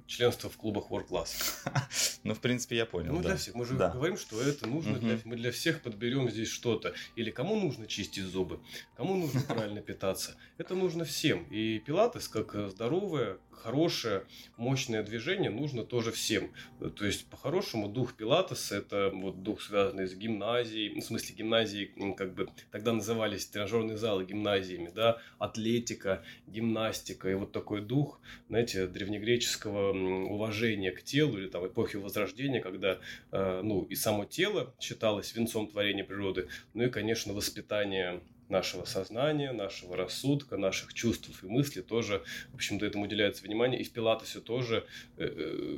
членство 0.06 0.50
в 0.50 0.58
клубах 0.58 0.92
World 0.92 1.08
Class? 1.08 1.30
Ну, 2.24 2.34
в 2.34 2.42
принципе, 2.42 2.76
я 2.76 2.86
понял. 2.86 3.14
Ну, 3.14 3.22
для 3.22 3.38
всех. 3.38 3.56
Мы 3.56 3.66
же 3.66 3.76
говорим, 3.76 4.18
что 4.18 4.42
это 4.42 4.68
нужно. 4.68 5.00
Для, 5.00 5.18
мы 5.24 5.38
для 5.38 5.52
всех 5.52 5.82
подберем 5.82 6.30
здесь 6.30 6.50
что-то. 6.50 6.94
Или 7.16 7.32
кому 7.32 7.56
нужно 7.58 7.88
чистить 7.88 8.26
зубы, 8.26 8.60
кому 8.98 9.16
нужно 9.16 9.40
правильно 9.48 9.82
питаться. 9.82 10.36
Это 10.58 10.76
нужно 10.76 11.06
всем. 11.06 11.46
И 11.46 11.80
Пилатес, 11.80 12.28
как 12.28 12.54
здоровая, 12.70 13.38
хорошее, 13.52 14.26
мощное 14.58 15.04
движение 15.04 15.50
нужно 15.50 15.86
тоже 15.86 16.12
всем. 16.12 16.52
То 16.98 17.06
есть, 17.06 17.28
по-хорошему, 17.28 17.88
дух 17.88 18.14
Пилатеса– 18.14 18.76
это 18.78 19.10
вот 19.14 19.42
дух, 19.42 19.62
связанный 19.62 20.08
с 20.08 20.14
гимназией, 20.14 21.00
в 21.00 21.04
смысле 21.04 21.36
гимназии, 21.36 22.14
как 22.18 22.34
бы 22.34 22.50
тогда 22.72 22.92
назывались 22.92 23.46
тренажерные 23.46 23.68
тренажерные 23.68 23.98
залы 23.98 24.26
гимназиями, 24.26 24.92
да, 24.94 25.18
атлетика, 25.48 26.24
гимнастика 26.48 27.30
и 27.30 27.34
вот 27.34 27.52
такой 27.52 27.82
дух, 27.82 28.20
знаете, 28.50 28.88
древнегреческого 28.88 29.92
уважения 30.26 30.92
к 30.92 31.04
телу 31.04 31.38
или 31.38 31.48
там 31.48 31.66
эпохи 31.66 31.98
Возрождения, 31.98 32.62
когда, 32.62 33.00
э, 33.32 33.62
ну, 33.64 33.84
и 33.84 33.96
само 33.96 34.26
тело 34.26 34.74
считалось 34.80 35.34
венцом 35.36 35.68
творения 35.68 36.04
природы, 36.04 36.48
ну 36.74 36.84
и, 36.84 36.90
конечно, 36.90 37.34
воспитание 37.34 38.22
нашего 38.50 38.86
сознания, 38.86 39.52
нашего 39.52 39.98
рассудка, 39.98 40.58
наших 40.58 40.94
чувств 40.94 41.44
и 41.44 41.48
мыслей 41.48 41.82
тоже, 41.82 42.24
в 42.52 42.56
общем-то, 42.56 42.86
этому 42.86 43.06
уделяется 43.06 43.44
внимание. 43.44 43.82
И 43.82 43.84
в 43.84 43.92
Пилатесе 43.92 44.40
тоже 44.40 44.86
э, 45.18 45.26
э, 45.26 45.78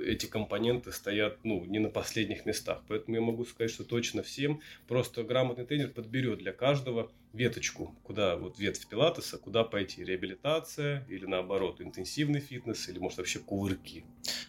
эти 0.00 0.26
компоненты 0.26 0.92
стоят, 0.92 1.38
ну, 1.44 1.64
не 1.64 1.78
на 1.78 1.88
последних 1.88 2.46
местах. 2.46 2.82
Поэтому 2.88 3.16
я 3.16 3.22
могу 3.22 3.44
сказать, 3.44 3.70
что 3.70 3.84
точно 3.84 4.22
всем 4.22 4.60
просто 4.88 5.22
грамотный 5.22 5.66
тренер 5.66 5.90
подберет 5.90 6.38
для 6.38 6.52
каждого 6.52 7.10
веточку, 7.32 7.94
куда 8.02 8.36
вот 8.36 8.58
ветвь 8.58 8.86
пилатеса, 8.86 9.38
куда 9.38 9.64
пойти, 9.64 10.04
реабилитация 10.04 11.06
или 11.08 11.26
наоборот 11.26 11.80
интенсивный 11.80 12.40
фитнес 12.40 12.88
или 12.88 12.98
может 12.98 13.18
вообще 13.18 13.38
кувырки. 13.38 14.04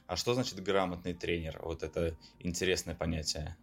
А 0.07 0.15
что 0.15 0.33
значит 0.33 0.61
грамотный 0.63 1.13
тренер? 1.13 1.59
Вот 1.61 1.83
это 1.83 2.17
интересное 2.39 2.95
понятие. 2.95 3.55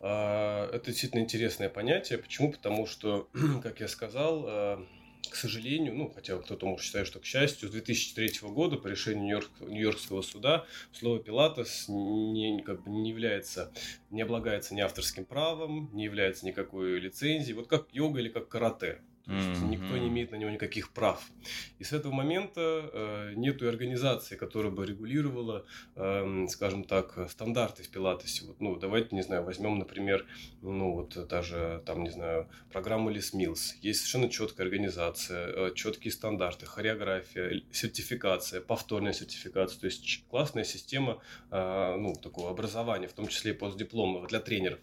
А, 0.00 0.68
это 0.72 0.86
действительно 0.86 1.20
интересное 1.20 1.68
понятие. 1.68 2.18
Почему? 2.18 2.52
Потому 2.52 2.86
что, 2.86 3.28
как 3.62 3.80
я 3.80 3.88
сказал, 3.88 4.44
а, 4.46 4.86
к 5.32 5.36
сожалению, 5.36 5.94
ну, 5.94 6.10
хотя 6.10 6.36
кто-то 6.36 6.66
может 6.66 6.84
считать, 6.84 7.06
что 7.06 7.18
к 7.18 7.24
счастью, 7.24 7.68
с 7.68 7.72
2003 7.72 8.50
года 8.50 8.76
по 8.76 8.86
решению 8.86 9.22
Нью-Йорк, 9.24 9.50
Нью-Йоркского 9.60 10.20
суда 10.20 10.66
слово 10.92 11.20
«пилатес» 11.20 11.86
не, 11.88 12.62
как 12.62 12.82
бы 12.84 12.90
не 12.90 13.08
является, 13.08 13.72
не 14.10 14.20
облагается 14.20 14.74
ни 14.74 14.80
авторским 14.82 15.24
правом, 15.24 15.88
не 15.94 16.04
является 16.04 16.44
никакой 16.44 17.00
лицензией, 17.00 17.54
вот 17.54 17.66
как 17.66 17.88
йога 17.92 18.20
или 18.20 18.28
как 18.28 18.48
карате. 18.48 19.00
То 19.26 19.32
есть 19.32 19.48
mm-hmm. 19.48 19.68
никто 19.68 19.96
не 19.98 20.08
имеет 20.08 20.32
на 20.32 20.36
него 20.36 20.50
никаких 20.50 20.90
прав. 20.90 21.30
И 21.78 21.84
с 21.84 21.92
этого 21.92 22.12
момента 22.12 22.60
э, 22.60 23.32
нету 23.36 23.68
организации, 23.68 24.36
которая 24.36 24.72
бы 24.72 24.84
регулировала, 24.84 25.64
э, 25.94 26.46
скажем 26.48 26.84
так, 26.84 27.30
стандарты 27.30 27.82
в 27.84 27.88
пилатесе. 27.88 28.46
Вот, 28.46 28.60
ну, 28.60 28.76
давайте, 28.76 29.14
не 29.14 29.22
знаю, 29.22 29.44
возьмем, 29.44 29.78
например, 29.78 30.26
ну, 30.60 30.92
вот 30.92 31.28
даже, 31.28 31.82
там, 31.86 32.02
не 32.02 32.10
знаю, 32.10 32.48
программу 32.72 33.10
Les 33.10 33.32
Mills. 33.32 33.74
Есть 33.80 34.00
совершенно 34.00 34.28
четкая 34.28 34.66
организация, 34.66 35.46
э, 35.46 35.74
четкие 35.74 36.10
стандарты, 36.12 36.66
хореография, 36.66 37.62
сертификация, 37.70 38.60
повторная 38.60 39.12
сертификация. 39.12 39.80
То 39.80 39.86
есть 39.86 40.24
классная 40.28 40.64
система, 40.64 41.22
э, 41.50 41.96
ну, 41.96 42.14
такого 42.14 42.50
образования, 42.50 43.06
в 43.06 43.12
том 43.12 43.28
числе 43.28 43.52
и 43.52 43.54
постдипломного 43.54 44.26
для 44.26 44.40
тренеров. 44.40 44.80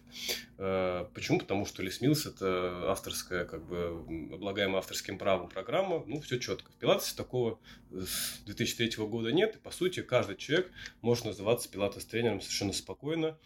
Э, 0.58 1.04
почему? 1.14 1.40
Потому 1.40 1.66
что 1.66 1.82
Les 1.82 2.00
Mills 2.00 2.28
это 2.28 2.90
авторская, 2.90 3.44
как 3.44 3.66
бы, 3.66 4.29
облагаемая 4.32 4.78
авторским 4.78 5.18
правом 5.18 5.48
программа, 5.48 6.02
ну, 6.06 6.20
все 6.20 6.38
четко. 6.38 6.70
В 6.72 6.76
Пилатесе 6.76 7.16
такого 7.16 7.58
с 7.90 8.40
2003 8.44 9.04
года 9.06 9.32
нет, 9.32 9.56
и, 9.56 9.58
по 9.58 9.70
сути, 9.70 10.02
каждый 10.02 10.36
человек 10.36 10.70
может 11.02 11.24
называться 11.24 11.68
пилатес-тренером 11.70 12.40
совершенно 12.40 12.72
спокойно, 12.72 13.38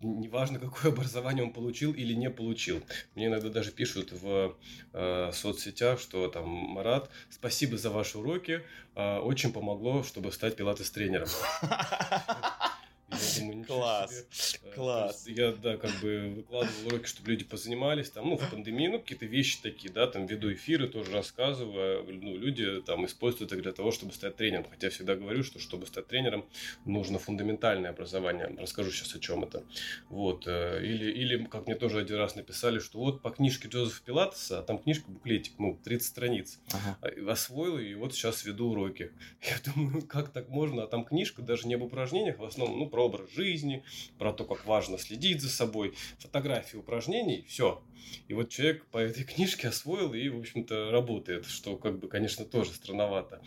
неважно, 0.00 0.58
какое 0.58 0.92
образование 0.92 1.44
он 1.44 1.52
получил 1.52 1.92
или 1.92 2.14
не 2.14 2.30
получил. 2.30 2.82
Мне 3.14 3.26
иногда 3.26 3.48
даже 3.48 3.72
пишут 3.72 4.12
в 4.12 4.56
э, 4.92 5.30
соцсетях, 5.32 6.00
что 6.00 6.28
там, 6.28 6.48
Марат, 6.48 7.10
спасибо 7.30 7.76
за 7.76 7.90
ваши 7.90 8.18
уроки, 8.18 8.62
э, 8.94 9.18
очень 9.18 9.52
помогло, 9.52 10.02
чтобы 10.02 10.32
стать 10.32 10.56
пилатес-тренером. 10.56 11.28
Я 13.14 13.40
думаю, 13.40 13.64
Класс. 13.64 14.26
Себе. 14.30 14.70
Э, 14.70 14.74
Класс. 14.74 15.26
Я, 15.26 15.52
да, 15.52 15.76
как 15.76 15.90
бы 16.00 16.32
выкладывал 16.36 16.86
уроки, 16.86 17.06
чтобы 17.06 17.30
люди 17.30 17.44
позанимались. 17.44 18.10
Там, 18.10 18.28
ну, 18.28 18.36
в 18.36 18.50
пандемии, 18.50 18.88
ну, 18.88 18.98
какие-то 18.98 19.26
вещи 19.26 19.58
такие, 19.62 19.92
да, 19.92 20.06
там, 20.06 20.26
веду 20.26 20.52
эфиры, 20.52 20.88
тоже 20.88 21.12
рассказываю. 21.12 22.04
Ну, 22.06 22.36
люди 22.36 22.82
там 22.82 23.06
используют 23.06 23.52
это 23.52 23.60
для 23.62 23.72
того, 23.72 23.90
чтобы 23.92 24.12
стать 24.12 24.36
тренером. 24.36 24.66
Хотя 24.70 24.90
всегда 24.90 25.14
говорю, 25.14 25.42
что 25.42 25.58
чтобы 25.58 25.86
стать 25.86 26.06
тренером, 26.06 26.44
нужно 26.84 27.18
фундаментальное 27.18 27.90
образование. 27.90 28.54
Расскажу 28.58 28.90
сейчас, 28.90 29.14
о 29.14 29.20
чем 29.20 29.44
это. 29.44 29.62
Вот. 30.08 30.46
Э, 30.46 30.80
или, 30.82 31.10
или, 31.10 31.44
как 31.44 31.66
мне 31.66 31.74
тоже 31.74 32.00
один 32.00 32.16
раз 32.16 32.34
написали, 32.36 32.78
что 32.78 32.98
вот 32.98 33.22
по 33.22 33.30
книжке 33.30 33.68
Джозефа 33.68 34.02
Пилатеса, 34.04 34.58
а 34.58 34.62
там 34.62 34.78
книжка, 34.78 35.10
буклетик, 35.10 35.54
ну, 35.58 35.78
30 35.84 36.06
страниц. 36.06 36.60
Ага. 36.72 36.98
А, 37.00 37.32
освоил, 37.32 37.78
и 37.78 37.94
вот 37.94 38.14
сейчас 38.14 38.44
веду 38.44 38.70
уроки. 38.70 39.12
Я 39.42 39.72
думаю, 39.72 40.02
как 40.06 40.30
так 40.30 40.48
можно? 40.48 40.84
А 40.84 40.86
там 40.86 41.04
книжка 41.04 41.42
даже 41.42 41.68
не 41.68 41.74
об 41.74 41.82
упражнениях, 41.82 42.38
в 42.38 42.44
основном, 42.44 42.78
ну, 42.78 42.88
про 42.88 43.03
образ 43.04 43.30
жизни, 43.30 43.84
про 44.18 44.32
то, 44.32 44.44
как 44.44 44.66
важно 44.66 44.98
следить 44.98 45.40
за 45.40 45.50
собой, 45.50 45.94
фотографии 46.18 46.76
упражнений, 46.76 47.44
все. 47.48 47.82
И 48.28 48.34
вот 48.34 48.48
человек 48.48 48.84
по 48.86 48.98
этой 48.98 49.24
книжке 49.34 49.68
освоил 49.68 50.14
и, 50.14 50.28
в 50.28 50.38
общем-то, 50.38 50.90
работает, 50.90 51.46
что, 51.46 51.76
как 51.76 51.98
бы, 51.98 52.08
конечно, 52.08 52.44
тоже 52.44 52.72
странновато. 52.72 53.40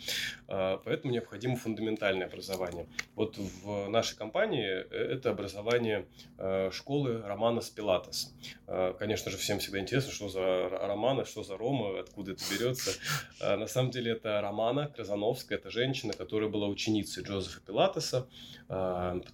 А, 0.46 0.80
поэтому 0.84 1.12
необходимо 1.12 1.56
фундаментальное 1.56 2.26
образование. 2.26 2.86
Вот 3.14 3.36
в 3.38 3.88
нашей 3.88 4.16
компании 4.16 4.66
э, 4.68 5.14
это 5.14 5.30
образование 5.30 6.06
э, 6.38 6.70
школы 6.72 7.20
Романа 7.22 7.60
Спилатес. 7.60 8.34
А, 8.66 8.94
конечно 8.94 9.30
же, 9.30 9.36
всем 9.36 9.58
всегда 9.58 9.80
интересно, 9.80 10.12
что 10.12 10.28
за 10.28 10.68
Романа, 10.68 11.24
что 11.24 11.42
за 11.42 11.56
Рома, 11.56 11.98
откуда 12.00 12.32
это 12.32 12.42
берется. 12.50 12.92
А, 13.40 13.56
на 13.56 13.66
самом 13.66 13.90
деле 13.90 14.12
это 14.12 14.40
Романа 14.40 14.92
Кразановская, 14.94 15.58
это 15.58 15.70
женщина, 15.70 16.12
которая 16.12 16.48
была 16.48 16.68
ученицей 16.68 17.24
Джозефа 17.24 17.60
Пилатеса, 17.60 18.28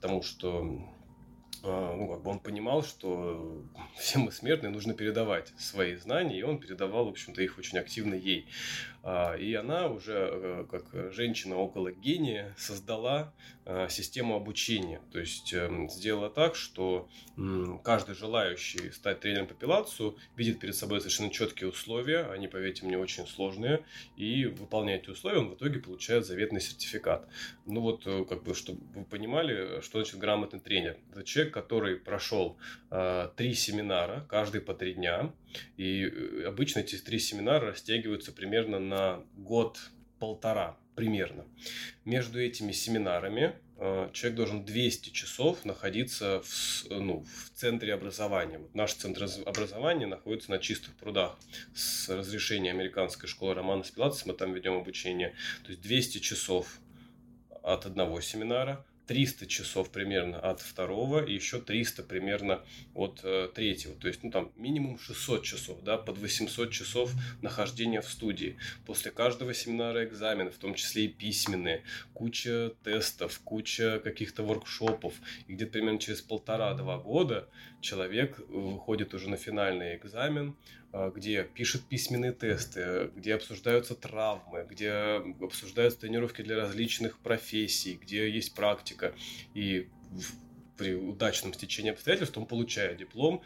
потому 0.05 0.23
что 0.23 0.69
а, 1.63 1.97
ну, 1.97 2.09
как 2.09 2.23
бы 2.23 2.31
он 2.31 2.39
понимал, 2.39 2.85
что 2.85 3.65
все 3.97 4.19
мы 4.19 4.33
смертные, 4.33 4.71
нужно 4.71 4.93
передавать 4.93 5.55
свои 5.57 5.97
знания, 5.97 6.39
и 6.39 6.43
он 6.43 6.59
передавал, 6.59 7.07
в 7.07 7.09
общем-то, 7.09 7.41
их 7.41 7.57
очень 7.57 7.79
активно 7.79 8.13
ей. 8.13 8.47
А, 9.07 9.35
и 9.35 9.53
она 9.53 9.89
уже, 9.89 10.31
э, 10.33 10.67
как 10.71 11.13
женщина 11.13 11.57
около 11.57 11.93
гения, 11.93 12.55
создала 12.57 13.35
а, 13.67 13.87
систему 13.91 14.35
обучения. 14.35 15.03
То 15.13 15.21
есть 15.21 15.53
эм, 15.53 15.91
сделала 15.91 16.31
так, 16.31 16.55
что 16.55 17.07
каждый 17.83 18.15
желающий 18.15 18.91
стать 18.93 19.21
тренером 19.21 19.47
по 19.47 19.55
пилатсу 19.55 20.17
видит 20.37 20.59
перед 20.59 20.75
собой 20.75 21.01
совершенно 21.01 21.31
четкие 21.31 21.69
условия, 21.69 22.31
они, 22.31 22.49
поверьте 22.49 22.87
мне, 22.87 22.97
очень 22.97 23.27
сложные, 23.27 23.85
и 24.17 24.47
выполняя 24.47 24.99
эти 24.99 25.11
условия, 25.11 25.41
он 25.41 25.51
в 25.51 25.55
итоге 25.57 25.81
получает 25.81 26.25
заветный 26.25 26.63
сертификат. 26.63 27.29
Ну 27.67 27.83
вот, 27.83 28.07
э, 28.07 28.25
как 28.25 28.43
бы, 28.43 28.55
чтобы 28.55 28.81
вы 28.95 29.05
понимали, 29.05 29.83
что 29.83 29.99
значит 29.99 30.19
грамотный 30.19 30.61
тренер. 30.61 30.97
Это 31.13 31.25
человек, 31.25 31.53
который 31.53 31.97
прошел 31.97 32.57
э, 32.91 33.29
три 33.37 33.53
семинара, 33.53 34.25
каждый 34.31 34.63
по 34.63 34.73
три 34.73 34.95
дня, 34.95 35.31
и 35.77 36.05
обычно 36.47 36.81
эти 36.81 36.97
три 36.97 37.19
семинара 37.19 37.69
растягиваются 37.69 38.33
примерно 38.33 38.79
на 38.79 39.23
год-полтора 39.37 40.77
примерно. 40.95 41.45
Между 42.05 42.41
этими 42.41 42.73
семинарами 42.73 43.55
э, 43.79 44.11
человек 44.13 44.37
должен 44.37 44.65
200 44.65 45.11
часов 45.11 45.65
находиться 45.65 46.41
в, 46.43 46.87
ну, 46.91 47.25
в 47.25 47.51
центре 47.59 47.93
образования. 47.95 48.61
Наш 48.75 48.95
центр 48.95 49.27
образования 49.45 50.07
находится 50.07 50.51
на 50.51 50.59
чистых 50.59 50.95
прудах. 50.95 51.37
С 51.75 52.09
разрешения 52.09 52.71
американской 52.71 53.29
школы 53.29 53.55
Романа 53.55 53.83
Спилатес 53.83 54.25
мы 54.27 54.35
там 54.35 54.53
ведем 54.53 54.75
обучение. 54.75 55.35
То 55.65 55.71
есть 55.71 55.83
200 55.83 56.19
часов 56.19 56.79
от 57.63 57.87
одного 57.87 58.21
семинара, 58.21 58.85
300 59.07 59.47
часов 59.47 59.91
примерно 59.91 60.39
от 60.39 60.61
второго 60.61 61.25
и 61.25 61.35
еще 61.35 61.61
300 61.61 62.03
примерно 62.05 62.65
от 62.95 63.21
э, 63.23 63.49
третьего. 63.55 63.95
То 63.95 64.09
есть, 64.09 64.23
ну, 64.23 64.31
там 64.31 64.53
минимум 64.57 64.99
600 64.99 65.43
часов, 65.43 65.83
да, 65.83 65.99
под 65.99 66.19
800 66.19 66.71
часов 66.71 67.13
нахождения 67.43 68.01
в 68.01 68.09
студии. 68.09 68.57
После 68.87 69.11
каждого 69.11 69.53
семинара 69.55 70.05
экзамены, 70.05 70.51
в 70.51 70.59
том 70.59 70.75
числе 70.75 71.05
и 71.05 71.09
письменные, 71.09 71.85
куча 72.15 72.73
тестов, 72.83 73.41
куча 73.45 74.01
каких-то 74.03 74.43
воркшопов. 74.43 75.15
И 75.47 75.55
где-то 75.55 75.73
примерно 75.73 75.99
через 75.99 76.23
полтора-два 76.23 76.99
года 76.99 77.49
человек 77.81 78.39
выходит 78.49 79.15
уже 79.15 79.29
на 79.29 79.37
финальный 79.37 79.97
экзамен, 79.97 80.57
где 81.15 81.45
пишет 81.45 81.83
письменные 81.83 82.33
тесты, 82.33 83.11
где 83.17 83.35
обсуждаются 83.35 83.95
травмы, 83.95 84.67
где 84.69 85.23
обсуждаются 85.41 86.01
тренировки 86.01 86.43
для 86.43 86.57
различных 86.57 87.19
профессий, 87.19 87.99
где 88.01 88.31
есть 88.31 88.55
практика. 88.55 89.15
И 89.55 89.89
при 90.77 90.95
удачном 90.95 91.55
стечении 91.55 91.91
обстоятельств 91.91 92.37
он 92.37 92.47
получает 92.47 92.99
диплом. 92.99 93.43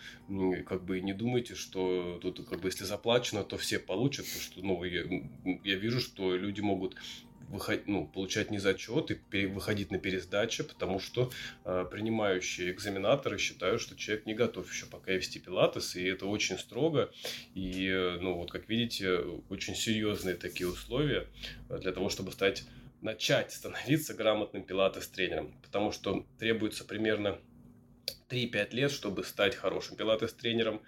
Как 0.66 0.84
бы 0.84 1.00
не 1.00 1.12
думайте, 1.12 1.54
что 1.54 2.18
тут 2.22 2.46
как 2.48 2.60
бы 2.60 2.68
если 2.68 2.84
заплачено, 2.84 3.44
то 3.44 3.56
все 3.56 3.78
получат, 3.78 4.26
потому 4.26 4.42
что 4.42 4.62
ну, 4.62 4.84
я, 4.84 5.04
я 5.64 5.76
вижу, 5.76 6.00
что 6.00 6.36
люди 6.36 6.60
могут 6.60 6.96
выходить, 7.48 7.86
ну, 7.86 8.06
получать 8.06 8.50
не 8.50 8.58
зачет 8.58 9.10
и 9.10 9.46
выходить 9.46 9.90
на 9.90 9.98
пересдачи, 9.98 10.62
потому 10.62 11.00
что 11.00 11.30
э, 11.64 11.86
принимающие 11.90 12.70
экзаменаторы 12.70 13.38
считают, 13.38 13.80
что 13.80 13.96
человек 13.96 14.26
не 14.26 14.34
готов 14.34 14.70
еще 14.72 14.86
пока 14.86 15.12
вести 15.12 15.38
пилатес, 15.38 15.96
и 15.96 16.04
это 16.04 16.26
очень 16.26 16.58
строго. 16.58 17.10
И, 17.54 17.86
э, 17.88 18.18
ну, 18.20 18.34
вот 18.34 18.50
как 18.50 18.68
видите, 18.68 19.18
очень 19.48 19.74
серьезные 19.74 20.36
такие 20.36 20.68
условия 20.68 21.26
для 21.68 21.92
того, 21.92 22.08
чтобы 22.08 22.32
стать 22.32 22.64
начать 23.00 23.52
становиться 23.52 24.14
грамотным 24.14 24.64
пилатес-тренером, 24.64 25.54
потому 25.62 25.92
что 25.92 26.26
требуется 26.38 26.84
примерно 26.84 27.38
3-5 28.28 28.74
лет, 28.74 28.90
чтобы 28.90 29.24
стать 29.24 29.54
хорошим 29.54 29.96
пилатес-тренером, 29.96 30.82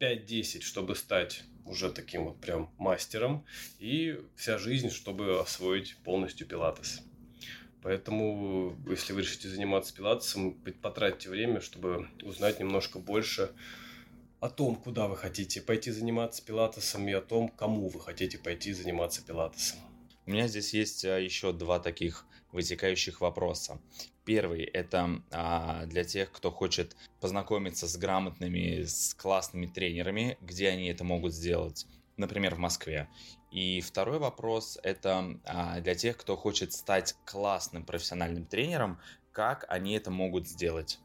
5-10, 0.00 0.62
чтобы 0.62 0.96
стать 0.96 1.44
уже 1.70 1.90
таким 1.90 2.24
вот 2.24 2.40
прям 2.40 2.68
мастером, 2.78 3.44
и 3.78 4.20
вся 4.34 4.58
жизнь, 4.58 4.90
чтобы 4.90 5.40
освоить 5.40 5.96
полностью 6.04 6.46
пилатес. 6.46 7.02
Поэтому, 7.82 8.76
если 8.88 9.14
вы 9.14 9.22
решите 9.22 9.48
заниматься 9.48 9.94
пилатесом, 9.94 10.52
потратьте 10.82 11.30
время, 11.30 11.60
чтобы 11.60 12.08
узнать 12.22 12.60
немножко 12.60 12.98
больше 12.98 13.52
о 14.40 14.50
том, 14.50 14.74
куда 14.74 15.06
вы 15.06 15.16
хотите 15.16 15.62
пойти 15.62 15.90
заниматься 15.90 16.44
пилатесом, 16.44 17.08
и 17.08 17.12
о 17.12 17.20
том, 17.20 17.48
кому 17.48 17.88
вы 17.88 18.00
хотите 18.00 18.38
пойти 18.38 18.72
заниматься 18.72 19.24
пилатесом. 19.24 19.78
У 20.26 20.32
меня 20.32 20.48
здесь 20.48 20.74
есть 20.74 21.04
а, 21.04 21.18
еще 21.18 21.52
два 21.52 21.78
таких 21.78 22.26
вытекающих 22.52 23.20
вопроса. 23.20 23.80
Первый 24.30 24.62
это 24.62 25.20
а, 25.32 25.86
для 25.86 26.04
тех, 26.04 26.30
кто 26.30 26.52
хочет 26.52 26.94
познакомиться 27.20 27.88
с 27.88 27.96
грамотными, 27.96 28.84
с 28.84 29.12
классными 29.14 29.66
тренерами, 29.66 30.38
где 30.40 30.68
они 30.68 30.86
это 30.86 31.02
могут 31.02 31.34
сделать, 31.34 31.84
например, 32.16 32.54
в 32.54 32.58
Москве. 32.58 33.08
И 33.50 33.80
второй 33.80 34.20
вопрос 34.20 34.78
это 34.84 35.36
а, 35.44 35.80
для 35.80 35.96
тех, 35.96 36.16
кто 36.16 36.36
хочет 36.36 36.72
стать 36.72 37.16
классным 37.24 37.84
профессиональным 37.84 38.44
тренером, 38.44 39.00
как 39.32 39.64
они 39.68 39.94
это 39.94 40.12
могут 40.12 40.46
сделать. 40.46 41.00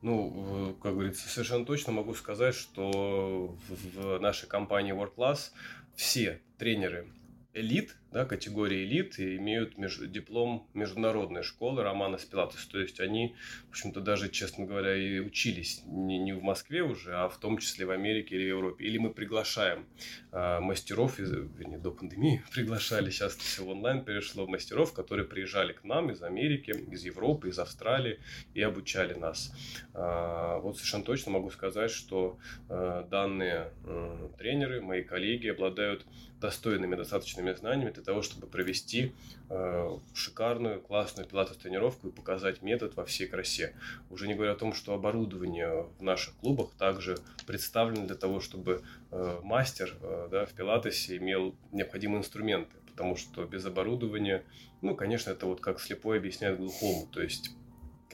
Ну, 0.00 0.74
как 0.82 0.94
говорится, 0.94 1.28
совершенно 1.28 1.66
точно 1.66 1.92
могу 1.92 2.14
сказать, 2.14 2.54
что 2.54 3.54
в 3.68 4.18
нашей 4.20 4.48
компании 4.48 4.94
World 4.94 5.14
Class 5.16 5.50
все 5.96 6.40
тренеры 6.56 7.08
элит, 7.52 7.94
да, 8.14 8.24
категории 8.24 8.84
элит, 8.84 9.18
и 9.18 9.36
имеют 9.38 9.76
между, 9.76 10.06
диплом 10.06 10.68
международной 10.72 11.42
школы 11.42 11.82
Романа 11.82 12.16
Спилатус. 12.16 12.64
То 12.66 12.78
есть 12.78 13.00
они, 13.00 13.34
в 13.66 13.70
общем-то, 13.70 14.00
даже, 14.00 14.30
честно 14.30 14.66
говоря, 14.66 14.94
и 14.94 15.18
учились 15.18 15.82
не, 15.84 16.18
не 16.18 16.32
в 16.32 16.40
Москве 16.40 16.84
уже, 16.84 17.12
а 17.16 17.28
в 17.28 17.36
том 17.38 17.58
числе 17.58 17.86
в 17.86 17.90
Америке 17.90 18.36
или 18.36 18.44
в 18.44 18.48
Европе. 18.48 18.84
Или 18.84 18.98
мы 18.98 19.10
приглашаем 19.10 19.88
э, 20.30 20.60
мастеров, 20.60 21.18
из, 21.18 21.32
вернее, 21.32 21.78
до 21.78 21.90
пандемии 21.90 22.44
приглашали, 22.52 23.10
сейчас 23.10 23.34
все 23.34 23.64
в 23.64 23.70
онлайн 23.70 24.04
перешло, 24.04 24.46
мастеров, 24.46 24.92
которые 24.92 25.26
приезжали 25.26 25.72
к 25.72 25.82
нам 25.82 26.12
из 26.12 26.22
Америки, 26.22 26.70
из 26.70 27.04
Европы, 27.04 27.48
из 27.48 27.58
Австралии 27.58 28.20
и 28.54 28.62
обучали 28.62 29.14
нас. 29.14 29.52
Э, 29.92 30.60
вот 30.62 30.76
совершенно 30.76 31.02
точно 31.02 31.32
могу 31.32 31.50
сказать, 31.50 31.90
что 31.90 32.38
э, 32.68 33.06
данные 33.10 33.72
э, 33.84 34.28
тренеры, 34.38 34.80
мои 34.80 35.02
коллеги 35.02 35.48
обладают 35.48 36.06
достойными, 36.44 36.94
достаточными 36.94 37.52
знаниями 37.54 37.90
для 38.04 38.12
того, 38.12 38.22
чтобы 38.22 38.46
провести 38.46 39.14
э, 39.48 39.98
шикарную, 40.12 40.80
классную 40.82 41.26
пилатес-тренировку 41.26 42.08
и 42.08 42.12
показать 42.12 42.60
метод 42.60 42.94
во 42.96 43.06
всей 43.06 43.26
красе. 43.26 43.74
Уже 44.10 44.28
не 44.28 44.34
говоря 44.34 44.52
о 44.52 44.56
том, 44.56 44.74
что 44.74 44.92
оборудование 44.92 45.86
в 45.98 46.02
наших 46.02 46.34
клубах 46.36 46.72
также 46.78 47.16
представлено 47.46 48.06
для 48.06 48.16
того, 48.16 48.40
чтобы 48.40 48.82
э, 49.10 49.40
мастер 49.42 49.94
э, 50.02 50.28
да, 50.30 50.44
в 50.44 50.52
пилатесе 50.52 51.16
имел 51.16 51.54
необходимые 51.72 52.18
инструменты. 52.18 52.76
Потому 52.90 53.16
что 53.16 53.44
без 53.46 53.64
оборудования, 53.64 54.44
ну, 54.82 54.94
конечно, 54.94 55.30
это 55.30 55.46
вот 55.46 55.60
как 55.60 55.80
слепой 55.80 56.18
объясняет 56.18 56.58
глухому. 56.58 57.08
То 57.10 57.22
есть 57.22 57.52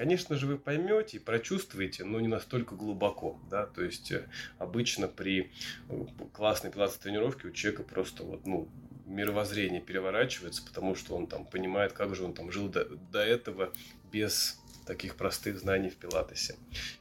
Конечно 0.01 0.37
же, 0.37 0.47
вы 0.47 0.57
поймете 0.57 1.19
и 1.19 1.21
прочувствуете, 1.21 2.05
но 2.05 2.21
не 2.21 2.29
настолько 2.29 2.75
глубоко, 2.75 3.39
да, 3.51 3.67
то 3.67 3.85
есть 3.85 4.13
э, 4.13 4.27
обычно 4.59 5.09
при 5.09 5.53
э, 5.91 6.07
классной 6.33 6.71
пилатской 6.71 7.11
тренировке 7.11 7.49
у 7.49 7.51
человека 7.51 7.83
просто 7.83 8.23
вот, 8.23 8.47
ну, 8.47 8.67
мировоззрение 9.11 9.81
переворачивается, 9.81 10.65
потому 10.65 10.95
что 10.95 11.17
он 11.17 11.27
там 11.27 11.45
понимает, 11.45 11.93
как 11.93 12.15
же 12.15 12.25
он 12.25 12.33
там 12.33 12.51
жил 12.51 12.69
до, 12.69 12.85
до 12.85 13.21
этого 13.21 13.73
без 14.11 14.59
таких 14.87 15.17
простых 15.17 15.59
знаний 15.59 15.91
в 15.91 15.97
пилатесе. 15.97 16.57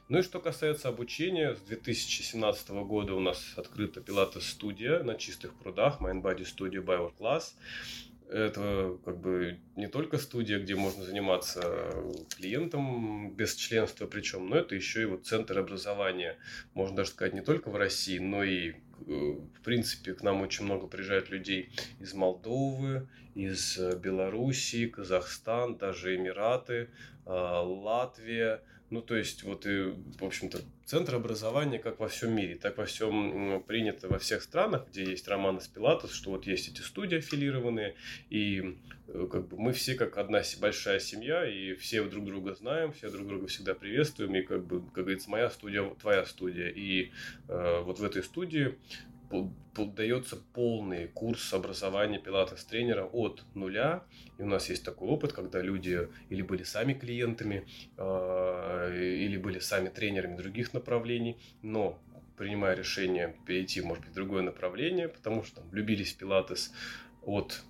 Ну 0.08 0.18
и 0.18 0.22
что 0.22 0.40
касается 0.40 0.88
обучения, 0.88 1.54
с 1.54 1.60
2017 1.60 2.70
года 2.70 3.14
у 3.14 3.20
нас 3.20 3.54
открыта 3.56 4.00
пилатес-студия 4.00 5.02
на 5.02 5.14
чистых 5.14 5.54
прудах, 5.54 6.00
Mind 6.00 6.22
Body 6.22 6.44
Studio 6.44 6.84
by 6.84 6.98
Our 6.98 7.12
Class 7.18 7.54
это 8.30 8.96
как 9.04 9.18
бы 9.18 9.58
не 9.76 9.88
только 9.88 10.18
студия, 10.18 10.60
где 10.60 10.76
можно 10.76 11.04
заниматься 11.04 11.92
клиентом 12.36 13.34
без 13.34 13.54
членства 13.54 14.06
причем, 14.06 14.48
но 14.48 14.56
это 14.56 14.74
еще 14.74 15.02
и 15.02 15.06
вот 15.06 15.26
центр 15.26 15.58
образования, 15.58 16.38
можно 16.74 16.96
даже 16.96 17.10
сказать, 17.10 17.34
не 17.34 17.42
только 17.42 17.70
в 17.70 17.76
России, 17.76 18.18
но 18.18 18.44
и 18.44 18.74
в 19.06 19.62
принципе 19.64 20.14
к 20.14 20.22
нам 20.22 20.40
очень 20.42 20.64
много 20.64 20.86
приезжает 20.86 21.30
людей 21.30 21.70
из 22.00 22.14
Молдовы, 22.14 23.08
из 23.44 23.78
Белоруссии, 23.96 24.86
Казахстан, 24.86 25.76
даже 25.76 26.16
Эмираты, 26.16 26.90
э, 27.26 27.30
Латвия, 27.30 28.62
ну, 28.90 29.02
то 29.02 29.14
есть, 29.14 29.44
вот 29.44 29.66
и, 29.66 29.94
в 30.18 30.24
общем-то, 30.24 30.58
центр 30.84 31.14
образования, 31.14 31.78
как 31.78 32.00
во 32.00 32.08
всем 32.08 32.34
мире, 32.34 32.56
так 32.56 32.76
во 32.76 32.86
всем 32.86 33.62
принято 33.62 34.08
во 34.08 34.18
всех 34.18 34.42
странах, 34.42 34.88
где 34.90 35.04
есть 35.04 35.28
Романос 35.28 35.68
Пилатус, 35.68 36.12
что 36.12 36.30
вот 36.30 36.44
есть 36.44 36.68
эти 36.68 36.80
студии 36.80 37.18
аффилированные, 37.18 37.94
и 38.30 38.76
э, 39.06 39.28
как 39.30 39.46
бы 39.46 39.56
мы 39.60 39.72
все 39.72 39.94
как 39.94 40.18
одна 40.18 40.42
большая 40.60 40.98
семья, 40.98 41.48
и 41.48 41.74
все 41.74 42.02
друг 42.02 42.24
друга 42.24 42.54
знаем, 42.54 42.92
все 42.92 43.10
друг 43.10 43.28
друга 43.28 43.46
всегда 43.46 43.74
приветствуем, 43.74 44.34
и 44.34 44.42
как 44.42 44.66
бы, 44.66 44.82
как 44.86 45.04
говорится, 45.04 45.30
моя 45.30 45.50
студия, 45.50 45.88
твоя 46.00 46.26
студия. 46.26 46.68
И 46.68 47.12
э, 47.46 47.82
вот 47.82 48.00
в 48.00 48.04
этой 48.04 48.24
студии 48.24 48.74
дается 49.76 50.36
полный 50.52 51.08
курс 51.08 51.52
образования 51.54 52.18
пилатес-тренера 52.18 53.04
от 53.04 53.44
нуля. 53.54 54.04
И 54.38 54.42
у 54.42 54.46
нас 54.46 54.68
есть 54.68 54.84
такой 54.84 55.08
опыт, 55.08 55.32
когда 55.32 55.60
люди 55.60 56.08
или 56.28 56.42
были 56.42 56.62
сами 56.62 56.92
клиентами, 56.94 57.66
а, 57.96 58.90
или 58.92 59.36
были 59.36 59.58
сами 59.58 59.88
тренерами 59.88 60.36
других 60.36 60.74
направлений, 60.74 61.38
но 61.62 61.98
принимая 62.36 62.74
решение 62.74 63.36
перейти, 63.46 63.80
может 63.82 64.04
быть, 64.04 64.12
в 64.12 64.14
другое 64.14 64.42
направление, 64.42 65.08
потому 65.08 65.44
что 65.44 65.56
там, 65.56 65.68
влюбились 65.68 66.14
в 66.14 66.16
пилатес 66.16 66.72
от 67.22 67.62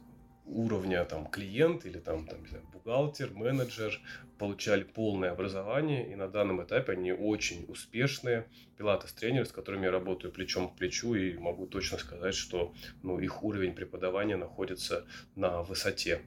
уровня 0.51 1.05
там 1.05 1.27
клиент 1.27 1.87
или 1.87 1.99
там, 1.99 2.27
там 2.27 2.47
знаю, 2.47 2.65
бухгалтер, 2.73 3.31
менеджер 3.33 4.01
получали 4.39 4.83
полное 4.83 5.33
образование, 5.33 6.11
и 6.11 6.15
на 6.15 6.29
данном 6.29 6.63
этапе 6.63 6.93
они 6.93 7.13
очень 7.13 7.65
успешные 7.69 8.47
пилатес-тренеры, 8.77 9.45
с 9.45 9.53
которыми 9.53 9.85
я 9.85 9.91
работаю 9.91 10.33
плечом 10.33 10.71
к 10.71 10.77
плечу, 10.77 11.15
и 11.15 11.37
могу 11.37 11.67
точно 11.67 11.99
сказать, 11.99 12.35
что 12.35 12.75
ну, 13.03 13.19
их 13.19 13.43
уровень 13.43 13.75
преподавания 13.75 14.37
находится 14.37 15.07
на 15.37 15.63
высоте. 15.63 16.23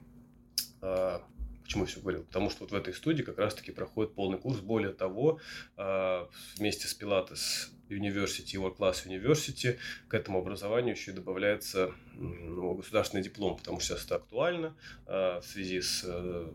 Почему 1.64 1.84
я 1.84 1.88
все 1.88 2.00
говорил? 2.00 2.24
Потому 2.24 2.50
что 2.50 2.60
вот 2.60 2.72
в 2.72 2.74
этой 2.74 2.92
студии 2.92 3.22
как 3.22 3.38
раз-таки 3.38 3.72
проходит 3.72 4.14
полный 4.14 4.38
курс. 4.38 4.60
Более 4.60 4.92
того, 4.92 5.40
а, 5.76 6.28
вместе 6.56 6.86
с 6.86 6.98
Pilates 6.98 7.70
University 7.88 8.56
World 8.56 8.76
Class 8.76 9.06
University 9.06 9.78
к 10.08 10.14
этому 10.14 10.38
образованию 10.38 10.94
еще 10.94 11.10
и 11.10 11.14
добавляется 11.14 11.92
ну, 12.14 12.74
государственный 12.74 13.22
диплом, 13.22 13.56
потому 13.56 13.80
что 13.80 13.94
сейчас 13.94 14.04
это 14.04 14.16
актуально 14.16 14.76
а, 15.06 15.40
в 15.40 15.46
связи 15.46 15.80
с 15.80 16.02
э, 16.04 16.52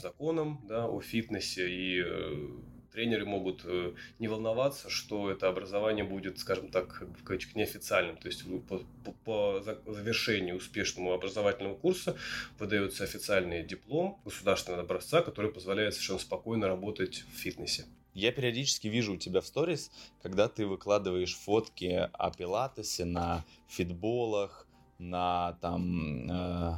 законом 0.00 0.60
да, 0.66 0.86
о 0.86 1.00
фитнесе 1.00 1.68
и 1.68 2.02
э, 2.02 2.48
тренеры 2.96 3.26
могут 3.26 3.60
э, 3.66 3.92
не 4.18 4.26
волноваться, 4.26 4.88
что 4.88 5.30
это 5.30 5.48
образование 5.48 6.02
будет, 6.02 6.38
скажем 6.38 6.70
так, 6.70 7.02
в 7.02 7.24
кавычках, 7.24 7.54
неофициальным. 7.54 8.16
То 8.16 8.28
есть 8.28 8.42
по, 8.66 8.78
по, 9.04 9.12
по 9.24 9.62
завершению 9.86 10.56
успешного 10.56 11.14
образовательного 11.14 11.74
курса 11.74 12.16
выдается 12.58 13.04
официальный 13.04 13.62
диплом 13.62 14.18
государственного 14.24 14.82
образца, 14.84 15.20
который 15.20 15.52
позволяет 15.52 15.92
совершенно 15.92 16.20
спокойно 16.20 16.68
работать 16.68 17.24
в 17.34 17.36
фитнесе. 17.36 17.84
Я 18.14 18.32
периодически 18.32 18.88
вижу 18.88 19.12
у 19.12 19.18
тебя 19.18 19.42
в 19.42 19.46
сторис, 19.46 19.90
когда 20.22 20.48
ты 20.48 20.66
выкладываешь 20.66 21.36
фотки 21.36 22.08
о 22.14 22.30
пилатесе 22.30 23.04
на 23.04 23.44
фитболах, 23.68 24.66
на 24.98 25.58
там, 25.60 26.30
э, 26.30 26.72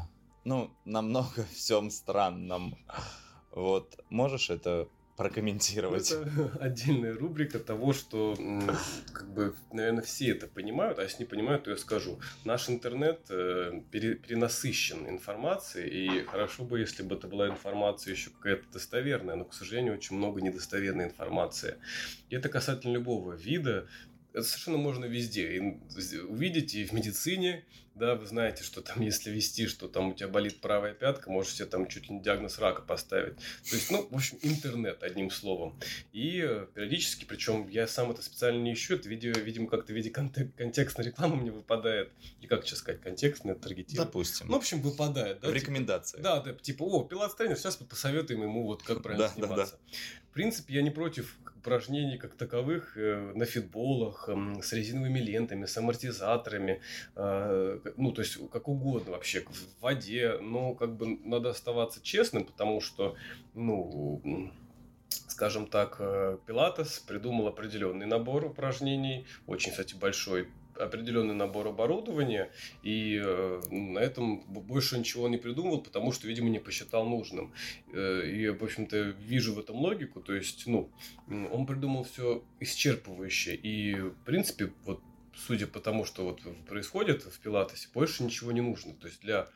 ну, 0.45 0.71
на 0.85 1.01
много 1.01 1.45
всем 1.55 1.91
странном. 1.91 2.77
Вот, 3.53 4.01
можешь 4.11 4.51
это 4.51 4.89
прокомментировать. 5.19 6.13
Это 6.13 6.53
отдельная 6.61 7.13
рубрика 7.13 7.59
того, 7.59 7.93
что, 7.93 8.37
как 9.13 9.29
бы, 9.35 9.55
наверное, 9.73 10.03
все 10.03 10.31
это 10.31 10.47
понимают, 10.47 11.01
а 11.01 11.03
если 11.03 11.25
не 11.25 11.29
понимают, 11.29 11.65
то 11.65 11.71
я 11.71 11.77
скажу. 11.77 12.21
Наш 12.45 12.71
интернет 12.71 13.21
э, 13.29 13.83
перенасыщен 13.91 15.09
информацией, 15.09 15.89
и 15.89 16.25
хорошо 16.25 16.65
бы, 16.65 16.79
если 16.79 17.03
бы 17.03 17.17
это 17.17 17.27
была 17.27 17.49
информация 17.49 18.13
еще 18.13 18.31
какая-то 18.31 18.65
достоверная, 18.73 19.35
но, 19.35 19.45
к 19.45 19.55
сожалению, 19.55 19.95
очень 19.95 20.17
много 20.17 20.41
недостоверной 20.41 21.07
информации. 21.07 21.79
И 22.31 22.37
это 22.37 22.49
касательно 22.49 22.93
любого 22.93 23.33
вида, 23.33 23.89
это 24.33 24.45
совершенно 24.45 24.79
можно 24.79 25.05
везде 25.07 25.81
увидеть 26.29 26.77
и 26.77 26.85
в 26.85 26.93
медицине, 26.93 27.65
да, 27.99 28.15
вы 28.15 28.27
знаете, 28.27 28.63
что 28.63 28.81
там, 28.81 29.01
если 29.03 29.31
вести, 29.31 29.67
что 29.67 29.89
там 29.89 30.11
у 30.11 30.15
тебя 30.15 30.29
болит 30.29 30.61
правая 30.61 30.95
пятка, 30.95 31.31
можете 31.31 31.67
там 31.67 31.87
чуть 31.89 32.09
ли 32.09 32.17
не 32.17 32.23
диагноз 32.23 32.59
рака 32.59 32.83
поставить. 32.83 33.37
То 33.37 33.77
есть, 33.77 33.91
ну, 33.91 34.09
в 34.11 34.15
общем, 34.15 34.39
интернет, 34.43 35.03
одним 35.03 35.31
словом. 35.31 35.79
И 36.13 36.41
э, 36.41 36.67
периодически, 36.75 37.25
причем 37.25 37.69
я 37.69 37.87
сам 37.87 38.11
это 38.11 38.23
специально 38.23 38.61
не 38.63 38.73
ищу, 38.73 38.95
это 38.95 39.09
видео, 39.09 39.33
видимо, 39.33 39.69
как-то 39.69 39.93
в 39.93 39.97
виде 39.97 40.11
контек- 40.11 40.53
контекстной 40.57 41.07
рекламы 41.07 41.37
мне 41.37 41.51
выпадает. 41.51 42.11
И 42.41 42.47
как 42.47 42.65
сейчас 42.65 42.79
сказать, 42.79 43.01
контекстная, 43.01 43.55
таргетирование. 43.55 44.07
Допустим. 44.07 44.47
Ну, 44.49 44.55
в 44.55 44.59
общем, 44.59 44.81
выпадает, 44.81 45.41
да? 45.41 45.49
В 45.49 45.53
типа, 45.53 45.63
рекомендации. 45.63 46.21
Да, 46.21 46.41
да, 46.41 46.55
типа, 46.55 46.83
о, 46.85 47.05
пилат 47.05 47.37
тренер, 47.37 47.57
сейчас 47.57 47.77
посоветуем 47.77 48.43
ему 48.43 48.65
вот 48.65 48.83
как 48.83 49.03
правильно 49.03 49.29
да, 49.29 49.35
сниматься. 49.35 49.77
Да, 49.77 49.79
да. 49.93 49.99
В 50.31 50.33
принципе, 50.35 50.75
я 50.75 50.83
не 50.83 50.91
против 50.91 51.37
упражнений 51.59 52.19
как 52.19 52.35
таковых 52.35 52.97
э, 52.97 53.33
на 53.35 53.45
фитболах, 53.45 54.29
э, 54.29 54.63
с 54.63 54.73
резиновыми 54.73 55.19
лентами, 55.19 55.67
с 55.67 55.77
амортизаторами, 55.77 56.81
э, 57.17 57.81
ну, 57.97 58.13
то 58.13 58.23
есть 58.23 58.39
как 58.51 58.69
угодно 58.69 59.13
вообще, 59.13 59.41
в 59.43 59.83
воде, 59.83 60.39
но 60.41 60.75
как 60.75 60.97
бы 60.97 61.19
надо 61.25 61.51
оставаться 61.51 62.01
честным, 62.03 62.45
потому 62.45 62.81
что, 62.81 63.17
ну, 63.55 64.53
скажем 65.29 65.67
так, 65.67 65.97
э, 66.01 66.39
Пилатес 66.47 66.99
придумал 67.01 67.49
определенный 67.49 68.07
набор 68.07 68.45
упражнений, 68.45 69.27
очень, 69.47 69.71
кстати, 69.71 69.95
большой 69.95 70.49
определенный 70.79 71.35
набор 71.35 71.69
оборудования, 71.69 72.51
и 72.83 73.21
э, 73.23 73.61
на 73.71 73.99
этом 73.99 74.41
больше 74.47 74.99
ничего 74.99 75.29
не 75.29 75.37
придумывал, 75.37 75.81
потому 75.81 76.13
что, 76.13 76.29
видимо, 76.29 76.49
не 76.49 76.59
посчитал 76.59 77.05
нужным. 77.05 77.53
Э, 77.93 78.23
и, 78.25 78.49
в 78.49 78.63
общем-то, 78.63 78.97
вижу 78.97 79.55
в 79.55 79.59
этом 79.59 79.77
логику, 79.77 80.21
то 80.21 80.35
есть, 80.35 80.67
ну, 80.67 80.91
он 81.29 81.67
придумал 81.67 82.05
все 82.05 82.45
исчерпывающе, 82.61 83.55
и, 83.57 83.95
в 83.95 84.25
принципе, 84.25 84.73
вот 84.85 85.01
судя 85.47 85.67
по 85.67 85.81
тому, 85.81 86.05
что 86.05 86.25
вот 86.25 86.41
происходит 86.67 87.23
в 87.23 87.39
Пилатесе, 87.41 87.89
больше 87.95 88.23
ничего 88.23 88.53
не 88.53 88.61
нужно. 88.61 88.95
То 88.95 89.07
есть 89.07 89.21
для 89.21 89.49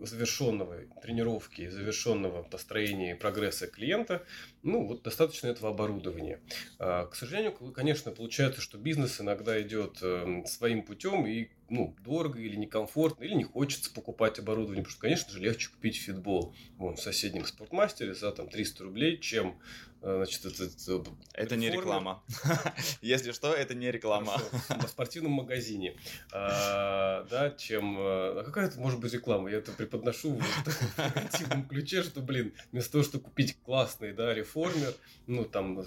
завершенного 0.00 0.78
тренировки, 1.02 1.68
завершенного 1.68 2.42
построения 2.42 3.14
прогресса 3.14 3.66
клиента, 3.66 4.24
ну, 4.62 4.86
вот 4.86 5.02
достаточно 5.02 5.48
этого 5.48 5.70
оборудования. 5.70 6.40
А, 6.78 7.06
к 7.06 7.14
сожалению, 7.14 7.52
конечно, 7.52 8.12
получается, 8.12 8.60
что 8.60 8.78
бизнес 8.78 9.20
иногда 9.20 9.60
идет 9.60 9.98
эм, 10.02 10.44
своим 10.46 10.82
путем 10.82 11.26
и 11.26 11.48
ну, 11.70 11.96
дорого 12.04 12.38
или 12.38 12.56
некомфортно, 12.56 13.24
или 13.24 13.34
не 13.34 13.44
хочется 13.44 13.92
покупать 13.92 14.38
оборудование, 14.38 14.82
потому 14.82 14.92
что, 14.92 15.00
конечно 15.00 15.32
же, 15.32 15.38
легче 15.38 15.70
купить 15.70 15.96
фитбол 15.96 16.54
вон, 16.76 16.96
в 16.96 17.00
соседнем 17.00 17.46
спортмастере 17.46 18.14
за 18.14 18.32
там 18.32 18.48
300 18.48 18.84
рублей, 18.84 19.18
чем 19.18 19.56
э, 20.02 20.16
значит, 20.16 20.44
это, 20.44 20.64
это, 20.64 21.04
это 21.32 21.56
не 21.56 21.70
реклама. 21.70 22.24
Если 23.00 23.30
что, 23.30 23.54
это 23.54 23.74
не 23.74 23.90
реклама. 23.90 24.36
В 24.68 24.88
спортивном 24.88 25.32
магазине. 25.32 25.96
А, 26.32 27.24
да, 27.30 27.50
чем... 27.50 27.98
Э, 27.98 28.40
а 28.40 28.42
какая 28.44 28.66
это 28.66 28.80
может 28.80 28.98
быть 28.98 29.12
реклама? 29.12 29.48
Я 29.48 29.58
это 29.58 29.70
преподношу 29.70 30.34
в 30.34 30.98
негативном 30.98 31.68
ключе, 31.68 32.02
что, 32.02 32.20
блин, 32.20 32.52
вместо 32.72 32.92
того, 32.92 33.04
чтобы 33.04 33.24
купить 33.24 33.56
классный, 33.62 34.12
да, 34.12 34.34
реформер, 34.50 34.94
ну, 35.26 35.44
там, 35.44 35.84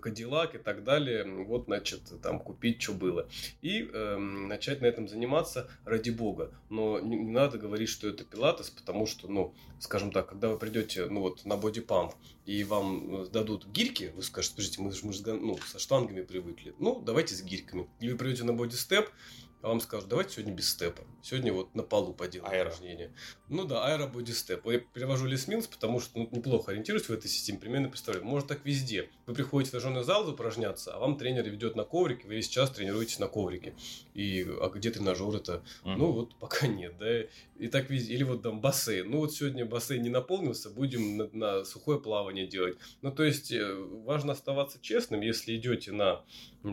Кадиллак 0.00 0.54
и 0.54 0.58
так 0.58 0.84
далее, 0.84 1.24
вот, 1.44 1.64
значит, 1.66 2.00
там, 2.22 2.40
купить, 2.40 2.82
что 2.82 2.92
было. 2.92 3.28
И 3.62 3.88
э, 3.92 4.16
начать 4.16 4.80
на 4.80 4.86
этом 4.86 5.08
заниматься 5.08 5.68
ради 5.84 6.10
бога. 6.10 6.52
Но 6.70 6.98
не, 7.00 7.16
не 7.16 7.30
надо 7.30 7.58
говорить, 7.58 7.88
что 7.88 8.08
это 8.08 8.24
пилатес, 8.24 8.70
потому 8.70 9.06
что, 9.06 9.28
ну, 9.28 9.54
скажем 9.80 10.10
так, 10.12 10.28
когда 10.28 10.48
вы 10.48 10.58
придете, 10.58 11.06
ну 11.06 11.20
вот, 11.20 11.44
на 11.44 11.56
бодипамп, 11.56 12.12
и 12.46 12.64
вам 12.64 13.22
э, 13.22 13.26
дадут 13.26 13.66
гирьки, 13.66 14.10
вы 14.14 14.22
скажете, 14.22 14.54
подождите, 14.56 14.82
мы 14.82 14.92
же, 14.92 15.06
мы 15.06 15.12
же 15.12 15.34
ну, 15.34 15.58
со 15.58 15.78
штангами 15.78 16.22
привыкли. 16.22 16.74
Ну, 16.78 17.00
давайте 17.04 17.34
с 17.34 17.42
гирьками. 17.42 17.88
Или 18.00 18.12
вы 18.12 18.18
придете 18.18 18.44
на 18.44 18.54
бодистеп, 18.54 19.10
а 19.66 19.70
вам 19.70 19.80
скажут, 19.80 20.08
давайте 20.08 20.34
сегодня 20.34 20.54
без 20.54 20.70
степа. 20.70 21.02
Сегодня 21.22 21.52
вот 21.52 21.74
на 21.74 21.82
полу 21.82 22.14
поделаем 22.14 22.52
аэро. 22.52 22.68
упражнение. 22.68 23.12
Ну 23.48 23.64
да, 23.64 23.84
аэро 23.84 24.08
степ. 24.26 24.64
Я 24.66 24.78
перевожу 24.78 25.26
лесминс, 25.26 25.66
потому 25.66 25.98
что 25.98 26.20
ну, 26.20 26.28
неплохо 26.30 26.70
ориентируюсь 26.70 27.08
в 27.08 27.12
этой 27.12 27.28
системе, 27.28 27.58
примерно 27.58 27.88
представляю. 27.88 28.24
Может 28.24 28.46
так 28.46 28.64
везде. 28.64 29.10
Вы 29.26 29.34
приходите 29.34 29.70
в 29.70 29.70
тренажерный 29.72 30.04
зал 30.04 30.28
упражняться, 30.28 30.94
а 30.94 31.00
вам 31.00 31.18
тренер 31.18 31.48
ведет 31.50 31.74
на 31.74 31.82
коврике, 31.82 32.28
вы 32.28 32.36
весь 32.36 32.48
час 32.48 32.70
тренируетесь 32.70 33.18
на 33.18 33.26
коврике. 33.26 33.74
И 34.14 34.46
а 34.48 34.68
где 34.68 34.92
тренажер 34.92 35.34
это? 35.34 35.64
Угу. 35.82 35.90
Ну 35.90 36.12
вот 36.12 36.36
пока 36.36 36.66
нет, 36.68 36.96
да. 37.00 37.22
И 37.58 37.66
так 37.66 37.90
везде. 37.90 38.14
Или 38.14 38.22
вот 38.22 38.42
там 38.42 38.60
бассейн. 38.60 39.10
Ну 39.10 39.18
вот 39.18 39.34
сегодня 39.34 39.66
бассейн 39.66 40.00
не 40.00 40.10
наполнился, 40.10 40.70
будем 40.70 41.16
на, 41.16 41.28
на 41.32 41.64
сухое 41.64 41.98
плавание 41.98 42.46
делать. 42.46 42.78
Ну 43.02 43.10
то 43.10 43.24
есть 43.24 43.50
э, 43.50 43.74
важно 44.04 44.34
оставаться 44.34 44.78
честным, 44.80 45.22
если 45.22 45.56
идете 45.56 45.90
на 45.90 46.22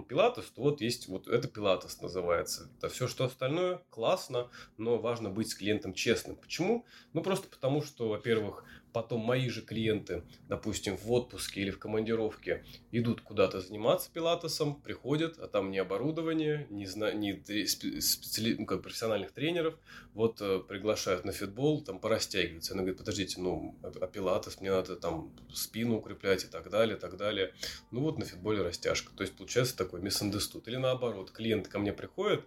пилатес, 0.02 0.46
то 0.46 0.62
вот 0.62 0.82
есть 0.82 1.08
вот 1.08 1.28
это 1.28 1.48
пилатес 1.48 2.02
называется. 2.02 2.70
Это 2.78 2.90
все, 2.90 3.08
что 3.08 3.26
остальное 3.26 3.82
классно, 3.90 4.50
но 4.78 4.98
важно 4.98 5.30
быть 5.30 5.50
с 5.50 5.56
клиентом 5.56 5.94
честным. 5.94 6.36
Почему? 6.36 6.86
Ну 7.14 7.22
просто 7.22 7.48
потому, 7.48 7.84
что, 7.84 8.10
во-первых, 8.10 8.66
потом 8.94 9.22
мои 9.22 9.50
же 9.50 9.62
клиенты, 9.62 10.24
допустим, 10.48 10.96
в 10.96 11.12
отпуске 11.12 11.62
или 11.62 11.72
в 11.72 11.80
командировке, 11.80 12.64
идут 12.92 13.22
куда-то 13.22 13.60
заниматься 13.60 14.10
пилатесом, 14.12 14.80
приходят, 14.82 15.38
а 15.40 15.48
там 15.48 15.72
ни 15.72 15.78
оборудование, 15.78 16.68
ни, 16.70 16.86
зна... 16.86 17.12
ни 17.12 17.32
специали... 18.00 18.56
ну, 18.60 18.66
как 18.66 18.84
профессиональных 18.84 19.32
тренеров, 19.32 19.76
вот 20.14 20.40
э, 20.42 20.60
приглашают 20.60 21.26
на 21.26 21.32
фитбол, 21.32 21.84
там 21.84 22.00
порастягиваются. 22.00 22.74
Она 22.74 22.84
говорит, 22.84 23.00
подождите, 23.00 23.42
ну, 23.42 23.76
а, 23.82 23.92
а 24.00 24.08
пилатес, 24.08 24.62
мне 24.62 24.72
надо 24.72 24.96
там 24.96 25.34
спину 25.52 25.98
укреплять 25.98 26.44
и 26.44 26.48
так 26.48 26.70
далее, 26.70 26.98
и 26.98 27.00
так 27.00 27.18
далее. 27.18 27.54
Ну 27.92 28.02
вот 28.02 28.20
на 28.20 28.26
фитболе 28.26 28.62
растяжка. 28.62 29.12
То 29.16 29.24
есть 29.24 29.36
получается 29.36 29.76
такой 29.76 30.02
misunderstood. 30.02 30.64
Или 30.68 30.78
наоборот, 30.78 31.32
клиент 31.32 31.68
ко 31.68 31.80
мне 31.80 31.94
приходит, 31.94 32.46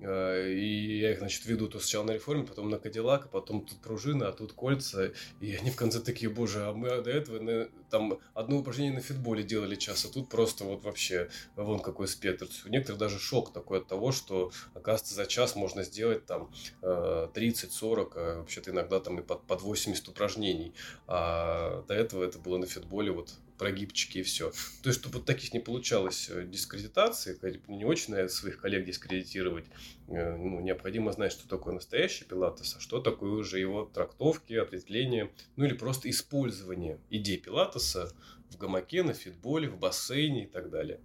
и 0.00 0.98
я 1.00 1.12
их, 1.12 1.18
значит, 1.18 1.44
веду 1.46 1.68
то 1.68 1.80
сначала 1.80 2.04
на 2.04 2.12
реформе, 2.12 2.44
потом 2.44 2.70
на 2.70 2.78
Кадиллак, 2.78 3.26
а 3.26 3.28
потом 3.28 3.66
тут 3.66 3.78
пружина, 3.78 4.28
а 4.28 4.32
тут 4.32 4.52
кольца. 4.52 5.12
И 5.40 5.54
они 5.54 5.70
в 5.70 5.76
конце 5.76 6.00
такие, 6.00 6.30
боже, 6.30 6.66
а 6.66 6.72
мы 6.72 7.02
до 7.02 7.10
этого 7.10 7.40
на, 7.40 7.68
там 7.90 8.18
одно 8.34 8.58
упражнение 8.58 8.94
на 8.94 9.00
фитболе 9.00 9.42
делали 9.42 9.74
час, 9.74 10.04
а 10.04 10.12
тут 10.12 10.28
просто 10.28 10.64
вот 10.64 10.84
вообще 10.84 11.28
вон 11.56 11.80
какой 11.80 12.06
спектр. 12.06 12.46
У 12.64 12.68
некоторых 12.68 13.00
даже 13.00 13.18
шок 13.18 13.52
такой 13.52 13.78
от 13.78 13.88
того, 13.88 14.12
что, 14.12 14.52
оказывается, 14.74 15.14
за 15.14 15.26
час 15.26 15.56
можно 15.56 15.82
сделать 15.82 16.26
там 16.26 16.50
30-40, 16.82 17.32
э, 17.34 18.08
а 18.14 18.38
вообще-то 18.38 18.70
иногда 18.70 19.00
там 19.00 19.18
и 19.18 19.22
под, 19.22 19.42
под 19.46 19.62
80 19.62 20.08
упражнений. 20.08 20.74
А 21.06 21.82
до 21.88 21.94
этого 21.94 22.22
это 22.22 22.38
было 22.38 22.58
на 22.58 22.66
фитболе 22.66 23.10
вот 23.10 23.32
прогибчики 23.58 24.18
и 24.18 24.22
все. 24.22 24.50
То 24.82 24.88
есть, 24.88 25.00
чтобы 25.00 25.18
вот 25.18 25.26
таких 25.26 25.52
не 25.52 25.60
получалось 25.60 26.28
э, 26.30 26.46
дискредитации, 26.46 27.38
не 27.68 27.84
очень 27.84 28.14
надо 28.14 28.28
своих 28.28 28.60
коллег 28.60 28.84
дискредитировать, 28.84 29.66
э, 30.08 30.36
ну, 30.36 30.60
необходимо 30.60 31.12
знать, 31.12 31.32
что 31.32 31.48
такое 31.48 31.74
настоящий 31.74 32.24
пилатес, 32.24 32.76
а 32.76 32.80
что 32.80 33.00
такое 33.00 33.32
уже 33.32 33.58
его 33.58 33.84
трактовки, 33.84 34.54
ответвления, 34.54 35.30
ну 35.56 35.64
или 35.64 35.74
просто 35.74 36.08
использование 36.08 36.98
идей 37.10 37.38
пилатеса 37.38 38.12
в 38.50 38.56
гамаке, 38.56 39.02
на 39.02 39.12
фитболе, 39.12 39.68
в 39.68 39.78
бассейне 39.78 40.44
и 40.44 40.46
так 40.46 40.70
далее. 40.70 41.00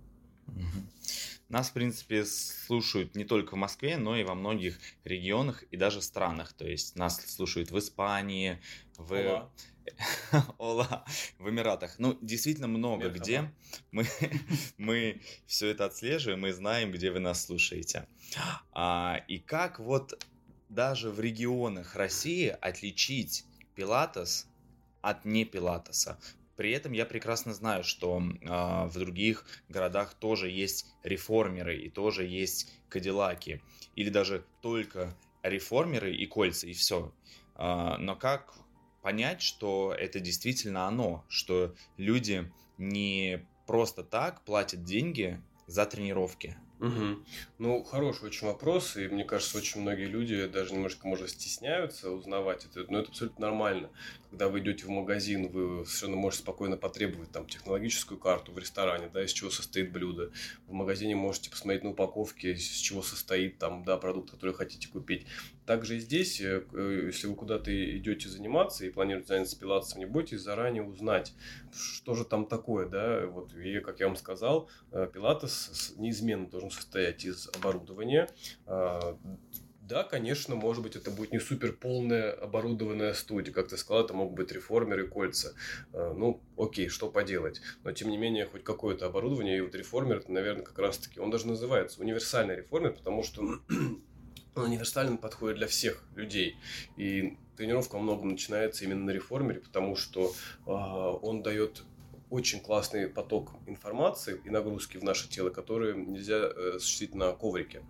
Нас, 1.49 1.69
в 1.69 1.73
принципе, 1.73 2.25
слушают 2.25 3.15
не 3.15 3.25
только 3.25 3.53
в 3.53 3.57
Москве, 3.57 3.97
но 3.97 4.15
и 4.17 4.23
во 4.23 4.33
многих 4.33 4.79
регионах 5.03 5.63
и 5.69 5.77
даже 5.77 6.01
странах. 6.01 6.53
То 6.53 6.67
есть 6.67 6.95
нас 6.95 7.21
слушают 7.27 7.69
в 7.69 7.77
Испании, 7.77 8.59
в... 8.97 9.13
Ола. 9.13 9.51
Ола, 10.57 11.05
в 11.39 11.49
Эмиратах. 11.49 11.99
Ну, 11.99 12.17
действительно 12.21 12.67
много 12.67 13.05
Мерхаба. 13.05 13.23
где. 13.23 13.53
Мы, 13.91 14.05
мы 14.77 15.21
все 15.45 15.69
это 15.69 15.85
отслеживаем, 15.85 16.41
мы 16.41 16.53
знаем, 16.53 16.91
где 16.91 17.11
вы 17.11 17.19
нас 17.19 17.45
слушаете. 17.45 18.07
А, 18.71 19.23
и 19.27 19.39
как 19.39 19.79
вот 19.79 20.25
даже 20.69 21.11
в 21.11 21.19
регионах 21.19 21.95
России 21.95 22.47
отличить 22.61 23.45
пилатес 23.75 24.47
от 25.01 25.25
не 25.25 25.45
пилатеса? 25.45 26.19
При 26.55 26.71
этом 26.71 26.91
я 26.91 27.05
прекрасно 27.05 27.53
знаю, 27.53 27.83
что 27.83 28.21
э, 28.21 28.87
в 28.87 28.93
других 28.93 29.45
городах 29.69 30.13
тоже 30.13 30.49
есть 30.51 30.85
реформеры 31.03 31.77
и 31.77 31.89
тоже 31.89 32.25
есть 32.25 32.71
кадиллаки. 32.89 33.61
Или 33.95 34.09
даже 34.09 34.45
только 34.61 35.15
реформеры 35.41 36.15
и 36.15 36.27
кольца, 36.27 36.67
и 36.67 36.73
все. 36.73 37.11
Э, 37.55 37.97
но 37.97 38.15
как 38.15 38.53
понять, 39.03 39.41
что 39.41 39.93
это 39.95 40.19
действительно 40.19 40.87
оно, 40.87 41.23
что 41.27 41.75
люди 41.97 42.51
не 42.79 43.45
просто 43.67 44.03
так 44.03 44.41
платят 44.41 44.83
деньги 44.83 45.39
за 45.67 45.85
тренировки. 45.85 46.57
Угу. 46.79 47.23
Ну, 47.59 47.83
хороший 47.83 48.25
очень 48.25 48.47
вопрос, 48.47 48.97
и 48.97 49.07
мне 49.07 49.23
кажется, 49.23 49.57
очень 49.57 49.81
многие 49.81 50.07
люди 50.07 50.47
даже 50.47 50.73
немножко, 50.73 51.07
может, 51.07 51.29
стесняются 51.29 52.11
узнавать 52.11 52.65
это, 52.65 52.91
но 52.91 52.99
это 52.99 53.09
абсолютно 53.09 53.47
нормально. 53.47 53.89
Когда 54.33 54.49
вы 54.49 54.61
идете 54.61 54.85
в 54.85 54.89
магазин, 54.89 55.47
вы 55.47 55.85
совершенно 55.85 56.15
можете 56.15 56.41
спокойно 56.41 56.75
потребовать 56.75 57.31
там 57.31 57.45
технологическую 57.45 58.17
карту 58.19 58.51
в 58.51 58.57
ресторане, 58.57 59.07
да, 59.13 59.23
из 59.23 59.31
чего 59.31 59.51
состоит 59.51 59.91
блюдо. 59.91 60.31
В 60.65 60.73
магазине 60.73 61.15
можете 61.15 61.51
посмотреть 61.51 61.83
на 61.83 61.91
упаковке, 61.91 62.53
из 62.53 62.67
чего 62.67 63.03
состоит 63.03 63.59
там, 63.59 63.83
да, 63.83 63.95
продукт, 63.97 64.31
который 64.31 64.55
хотите 64.55 64.87
купить. 64.87 65.27
Также 65.67 65.97
и 65.97 65.99
здесь, 65.99 66.41
э, 66.41 66.65
э, 66.73 67.03
если 67.05 67.27
вы 67.27 67.35
куда-то 67.35 67.69
идете 67.95 68.27
заниматься 68.27 68.83
и 68.87 68.89
планируете 68.89 69.27
заняться 69.27 69.59
пилатесом, 69.59 69.99
не 69.99 70.05
бойтесь 70.05 70.41
заранее 70.41 70.81
узнать, 70.81 71.31
что 71.71 72.15
же 72.15 72.25
там 72.25 72.47
такое, 72.47 72.87
да, 72.87 73.27
вот, 73.27 73.53
и, 73.53 73.81
как 73.81 73.99
я 73.99 74.07
вам 74.07 74.15
сказал, 74.15 74.67
э, 74.93 75.07
пилатес 75.13 75.93
неизменно 75.97 76.47
должен 76.47 76.71
состоять 76.71 77.23
из 77.23 77.49
оборудования, 77.55 78.27
а, 78.65 79.15
да, 79.87 80.03
конечно, 80.03 80.55
может 80.55 80.81
быть, 80.81 80.95
это 80.95 81.11
будет 81.11 81.33
не 81.33 81.39
супер 81.39 81.73
полная 81.73 82.31
оборудованная 82.31 83.13
студия. 83.13 83.53
Как 83.53 83.67
ты 83.67 83.77
сказал, 83.77 84.05
это 84.05 84.13
могут 84.13 84.35
быть 84.35 84.51
реформеры 84.51 85.07
кольца. 85.07 85.53
А, 85.91 86.13
ну, 86.13 86.41
окей, 86.57 86.87
что 86.87 87.09
поделать. 87.09 87.61
Но, 87.83 87.91
тем 87.91 88.09
не 88.09 88.17
менее, 88.17 88.45
хоть 88.45 88.63
какое-то 88.63 89.07
оборудование. 89.07 89.57
И 89.57 89.61
вот 89.61 89.75
реформер, 89.75 90.17
это, 90.17 90.31
наверное, 90.31 90.63
как 90.63 90.79
раз-таки, 90.79 91.19
он 91.19 91.31
даже 91.31 91.47
называется 91.47 92.01
универсальный 92.01 92.55
реформер, 92.55 92.93
потому 92.93 93.23
что 93.23 93.41
он 94.55 94.63
универсально 94.63 95.17
подходит 95.17 95.57
для 95.57 95.67
всех 95.67 96.01
людей. 96.15 96.57
И 96.95 97.37
тренировка 97.57 97.95
во 97.95 98.01
многом 98.01 98.29
начинается 98.29 98.85
именно 98.85 99.05
на 99.05 99.11
реформере, 99.11 99.59
потому 99.59 99.95
что 99.95 100.33
э, 100.65 100.71
он 100.71 101.43
дает 101.43 101.83
очень 102.33 102.61
классный 102.61 103.07
поток 103.07 103.51
информации 103.67 104.41
и 104.43 104.49
нагрузки 104.49 104.97
в 104.97 105.03
наше 105.03 105.29
тело, 105.29 105.51
которые 105.51 105.95
нельзя 105.95 106.37
э, 106.37 106.73
осуществить 106.77 107.13
на 107.13 107.31
коврике. 107.33 107.83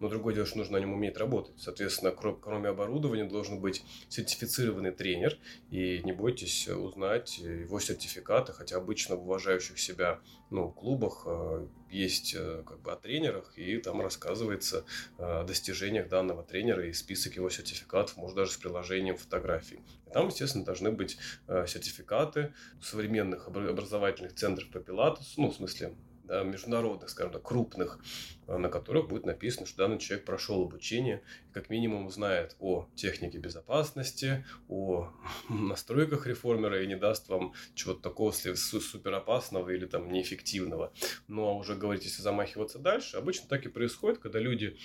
Но 0.00 0.08
другое 0.08 0.34
дело, 0.34 0.46
что 0.46 0.56
нужно 0.56 0.78
на 0.78 0.80
нем 0.80 0.94
уметь 0.94 1.18
работать. 1.18 1.52
Соответственно, 1.58 2.10
кроме 2.10 2.70
оборудования 2.70 3.24
должен 3.24 3.60
быть 3.60 3.84
сертифицированный 4.08 4.92
тренер. 4.92 5.38
И 5.70 6.00
не 6.02 6.12
бойтесь 6.12 6.66
узнать 6.68 7.38
его 7.38 7.78
сертификаты, 7.78 8.54
хотя 8.54 8.78
обычно 8.78 9.16
в 9.16 9.24
уважающих 9.24 9.78
себя 9.78 10.20
ну, 10.50 10.70
клубах 10.70 11.22
э, 11.26 11.66
есть 11.90 12.34
э, 12.36 12.62
как 12.66 12.80
бы 12.80 12.92
о 12.92 12.96
тренерах, 12.96 13.52
и 13.56 13.78
там 13.78 14.00
рассказывается 14.00 14.84
о 15.18 15.44
достижениях 15.44 16.08
данного 16.08 16.42
тренера 16.42 16.86
и 16.86 16.92
список 16.92 17.36
его 17.36 17.50
сертификатов, 17.50 18.16
может 18.16 18.36
даже 18.36 18.52
с 18.52 18.56
приложением 18.56 19.16
фотографий. 19.16 19.80
И 20.06 20.10
там, 20.10 20.28
естественно, 20.28 20.64
должны 20.64 20.90
быть 20.92 21.18
сертификаты 21.46 22.52
современных 22.82 23.48
образовательных 23.48 24.34
центров 24.34 24.70
по 24.70 24.80
пилатесу, 24.80 25.40
ну, 25.40 25.50
в 25.50 25.54
смысле, 25.54 25.94
да, 26.30 26.44
международных, 26.44 27.10
скажем 27.10 27.32
так, 27.32 27.42
крупных, 27.42 27.98
а, 28.46 28.56
на 28.56 28.68
которых 28.68 29.08
будет 29.08 29.26
написано, 29.26 29.66
что 29.66 29.78
данный 29.78 29.98
человек 29.98 30.24
прошел 30.24 30.62
обучение, 30.62 31.22
как 31.52 31.70
минимум 31.70 32.08
знает 32.08 32.54
о 32.60 32.88
технике 32.94 33.38
безопасности, 33.38 34.46
о 34.68 35.10
настройках 35.48 36.28
реформера 36.28 36.82
и 36.82 36.86
не 36.86 36.96
даст 36.96 37.28
вам 37.28 37.52
чего-то 37.74 38.00
такого 38.02 38.30
супер 38.30 39.12
опасного 39.12 39.70
или 39.70 39.86
там 39.86 40.12
неэффективного. 40.12 40.92
Ну 41.26 41.46
а 41.46 41.54
уже 41.54 41.74
говорить, 41.74 42.04
если 42.04 42.22
замахиваться 42.22 42.78
дальше, 42.78 43.16
обычно 43.16 43.48
так 43.48 43.66
и 43.66 43.68
происходит, 43.68 44.18
когда 44.18 44.38
люди 44.38 44.78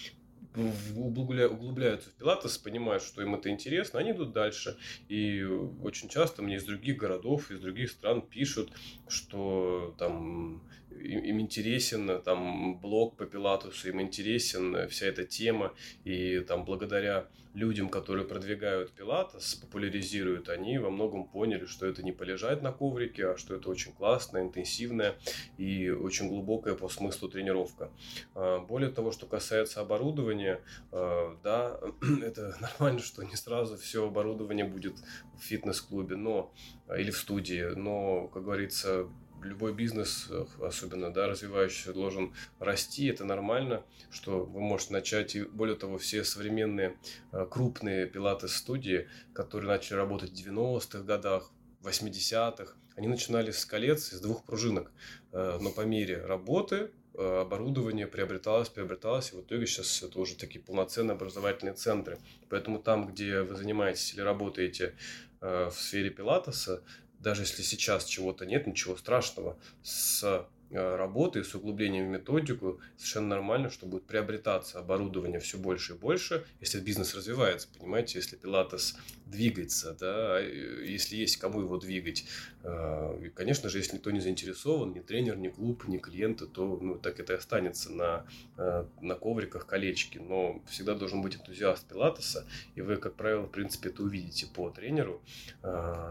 углубляются 0.96 2.10
в 2.10 2.14
пилатес, 2.14 2.58
понимают, 2.58 3.04
что 3.04 3.22
им 3.22 3.36
это 3.36 3.50
интересно, 3.50 4.00
они 4.00 4.12
идут 4.12 4.32
дальше. 4.32 4.78
И 5.10 5.44
очень 5.44 6.10
часто 6.10 6.42
мне 6.42 6.56
из 6.56 6.64
других 6.64 6.98
городов, 6.98 7.52
из 7.52 7.60
других 7.60 7.92
стран 7.92 8.22
пишут, 8.22 8.72
что 9.08 9.96
там 10.00 10.64
им 11.00 11.40
интересен 11.40 12.22
там 12.24 12.80
блог 12.80 13.16
по 13.18 13.26
пилатусу, 13.26 13.90
им 13.90 14.02
интересен 14.02 14.88
вся 14.90 15.08
эта 15.08 15.26
тема, 15.26 15.74
и 16.04 16.40
там 16.40 16.66
благодаря 16.66 17.28
людям, 17.56 17.90
которые 17.90 18.28
продвигают 18.28 18.92
пилатес, 18.92 19.56
популяризируют, 19.56 20.50
они 20.50 20.78
во 20.78 20.90
многом 20.90 21.26
поняли, 21.26 21.66
что 21.66 21.86
это 21.86 22.04
не 22.04 22.12
полежать 22.12 22.62
на 22.62 22.72
коврике, 22.72 23.30
а 23.30 23.38
что 23.38 23.56
это 23.56 23.70
очень 23.70 23.94
классная, 23.94 24.44
интенсивная 24.44 25.16
и 25.58 25.90
очень 25.90 26.28
глубокая 26.28 26.76
по 26.76 26.90
смыслу 26.90 27.30
тренировка. 27.30 27.90
А, 28.36 28.60
более 28.60 28.92
того, 28.92 29.12
что 29.12 29.26
касается 29.26 29.80
оборудования, 29.80 30.60
а, 30.92 31.38
да, 31.44 31.80
это 32.22 32.56
нормально, 32.62 33.00
что 33.00 33.24
не 33.24 33.36
сразу 33.36 33.78
все 33.78 34.06
оборудование 34.06 34.66
будет 34.66 34.96
в 35.40 35.44
фитнес-клубе, 35.44 36.18
но 36.18 36.54
или 36.96 37.10
в 37.10 37.18
студии, 37.18 37.74
но, 37.76 38.28
как 38.28 38.44
говорится, 38.44 39.08
любой 39.46 39.74
бизнес, 39.74 40.30
особенно 40.62 41.12
да, 41.12 41.28
развивающийся, 41.28 41.94
должен 41.94 42.34
расти. 42.60 43.08
Это 43.08 43.26
нормально, 43.26 43.84
что 44.12 44.44
вы 44.44 44.62
можете 44.62 44.94
начать. 44.94 45.36
И 45.36 45.44
более 45.44 45.76
того, 45.76 45.98
все 45.98 46.24
современные 46.24 46.98
э, 47.32 47.46
крупные 47.50 48.08
пилаты-студии, 48.08 49.08
которые 49.34 49.70
начали 49.70 49.98
работать 49.98 50.32
в 50.32 50.34
90-х 50.34 51.00
годах, 51.00 51.52
80-х, 51.84 52.74
они 52.96 53.08
начинали 53.08 53.52
с 53.52 53.66
колец 53.66 54.14
из 54.14 54.22
двух 54.22 54.44
пружинок. 54.44 54.92
Э, 55.32 55.58
но 55.62 55.72
по 55.72 55.82
мере 55.82 56.26
работы 56.26 56.92
э, 57.14 57.42
оборудование 57.42 58.08
приобреталось, 58.08 58.70
приобреталось, 58.70 59.32
и 59.32 59.36
в 59.36 59.42
итоге 59.42 59.68
сейчас 59.68 60.02
это 60.04 60.20
уже 60.20 60.36
такие 60.36 60.62
полноценные 60.64 61.16
образовательные 61.16 61.76
центры. 61.76 62.20
Поэтому 62.50 62.80
там, 62.80 63.08
где 63.08 63.42
вы 63.42 63.56
занимаетесь 63.56 64.14
или 64.14 64.22
работаете 64.22 64.96
в 65.42 65.74
сфере 65.74 66.10
пилатеса, 66.10 66.82
даже 67.26 67.42
если 67.42 67.64
сейчас 67.64 68.06
чего-то 68.06 68.46
нет, 68.46 68.68
ничего 68.68 68.96
страшного. 68.96 69.58
С 69.82 70.48
Э, 70.72 70.96
работы, 70.96 71.44
с 71.44 71.54
углублением 71.54 72.08
в 72.08 72.10
методику, 72.10 72.82
совершенно 72.98 73.28
нормально, 73.28 73.70
что 73.70 73.86
будет 73.86 74.06
приобретаться 74.06 74.80
оборудование 74.80 75.40
все 75.40 75.60
больше 75.60 75.94
и 75.94 75.96
больше, 75.96 76.44
если 76.60 76.80
бизнес 76.80 77.14
развивается, 77.14 77.68
понимаете, 77.78 78.18
если 78.18 78.36
пилатес 78.36 78.98
двигается, 79.28 79.96
да, 80.00 80.40
если 80.40 81.18
есть 81.18 81.38
кому 81.38 81.62
его 81.62 81.78
двигать. 81.78 82.26
Э, 82.66 83.20
и, 83.24 83.30
конечно 83.30 83.70
же, 83.70 83.78
если 83.78 83.98
никто 83.98 84.10
не 84.10 84.20
заинтересован, 84.20 84.92
ни 84.92 85.00
тренер, 85.00 85.38
ни 85.38 85.50
клуб, 85.50 85.88
ни 85.88 85.98
клиенты, 85.98 86.48
то 86.48 86.80
ну, 86.82 86.96
так 86.98 87.20
это 87.20 87.34
и 87.34 87.36
останется 87.36 87.92
на, 87.92 88.26
э, 88.58 88.86
на 89.02 89.16
ковриках 89.16 89.68
колечки. 89.68 90.18
Но 90.18 90.62
всегда 90.68 90.96
должен 90.96 91.22
быть 91.22 91.36
энтузиаст 91.36 91.88
пилатеса, 91.88 92.48
и 92.74 92.82
вы, 92.82 92.98
как 92.98 93.16
правило, 93.16 93.44
в 93.44 93.52
принципе, 93.52 93.90
это 93.90 94.02
увидите 94.02 94.48
по 94.48 94.70
тренеру 94.70 95.22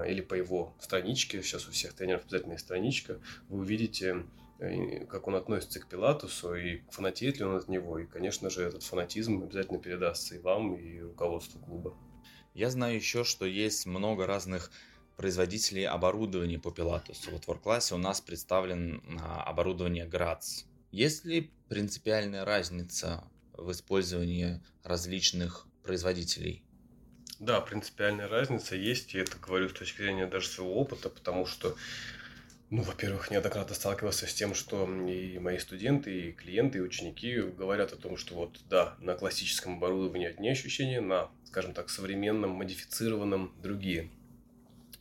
или 0.07 0.21
по 0.21 0.35
его 0.35 0.75
страничке. 0.81 1.43
Сейчас 1.43 1.67
у 1.69 1.73
всех 1.73 1.95
тренеров 1.95 2.23
обязательно 2.25 2.53
есть 2.53 2.64
страничка. 2.64 3.19
Вы 3.49 3.61
увидите 3.61 4.25
как 5.09 5.27
он 5.27 5.35
относится 5.35 5.81
к 5.81 5.88
Пилатусу 5.88 6.55
и 6.55 6.81
фанатеет 6.90 7.38
ли 7.38 7.45
он 7.45 7.57
от 7.57 7.69
него. 7.69 7.99
И, 7.99 8.07
конечно 8.07 8.49
же, 8.51 8.62
этот 8.62 8.85
фанатизм 8.85 9.43
обязательно 9.43 9.79
передастся 9.79 10.37
и 10.37 10.38
вам, 10.38 10.77
и 10.77 11.01
руководству 11.01 11.61
клуба. 11.61 11.95
Я 12.55 12.71
знаю 12.71 12.95
еще, 12.95 13.25
что 13.25 13.47
есть 13.47 13.85
много 13.85 14.27
разных 14.27 14.71
производителей 15.16 15.87
оборудования 15.87 16.59
по 16.59 16.70
Пилатусу. 16.70 17.31
Вот 17.31 17.44
в 17.44 17.48
Work 17.48 17.94
у 17.94 17.98
нас 17.98 18.20
представлен 18.20 19.03
а, 19.20 19.42
оборудование 19.44 20.07
Graz. 20.07 20.64
Есть 20.90 21.24
ли 21.24 21.50
принципиальная 21.68 22.44
разница 22.44 23.24
в 23.53 23.70
использовании 23.70 24.61
различных 24.83 25.66
производителей? 25.83 26.64
Да, 27.40 27.61
принципиальная 27.61 28.29
разница 28.29 28.77
есть, 28.77 29.14
и 29.14 29.18
это 29.18 29.37
говорю 29.38 29.68
с 29.68 29.72
точки 29.72 30.03
зрения 30.03 30.27
даже 30.27 30.48
своего 30.48 30.74
опыта, 30.74 31.09
потому 31.11 31.46
что 31.46 31.77
ну, 32.70 32.83
во-первых, 32.83 33.31
неоднократно 33.31 33.74
сталкивался 33.74 34.27
с 34.27 34.35
тем, 34.35 34.55
что 34.55 34.88
и 35.07 35.38
мои 35.38 35.59
студенты, 35.59 36.29
и 36.29 36.33
клиенты, 36.33 36.79
и 36.79 36.81
ученики 36.81 37.40
говорят 37.40 37.92
о 37.92 37.96
том, 37.96 38.16
что 38.16 38.35
вот 38.35 38.59
да, 38.68 38.96
на 38.98 39.14
классическом 39.14 39.77
оборудовании 39.77 40.27
одни 40.27 40.50
ощущения, 40.50 41.00
на, 41.00 41.31
скажем 41.44 41.72
так, 41.72 41.90
современном, 41.90 42.50
модифицированном 42.50 43.55
другие. 43.62 44.11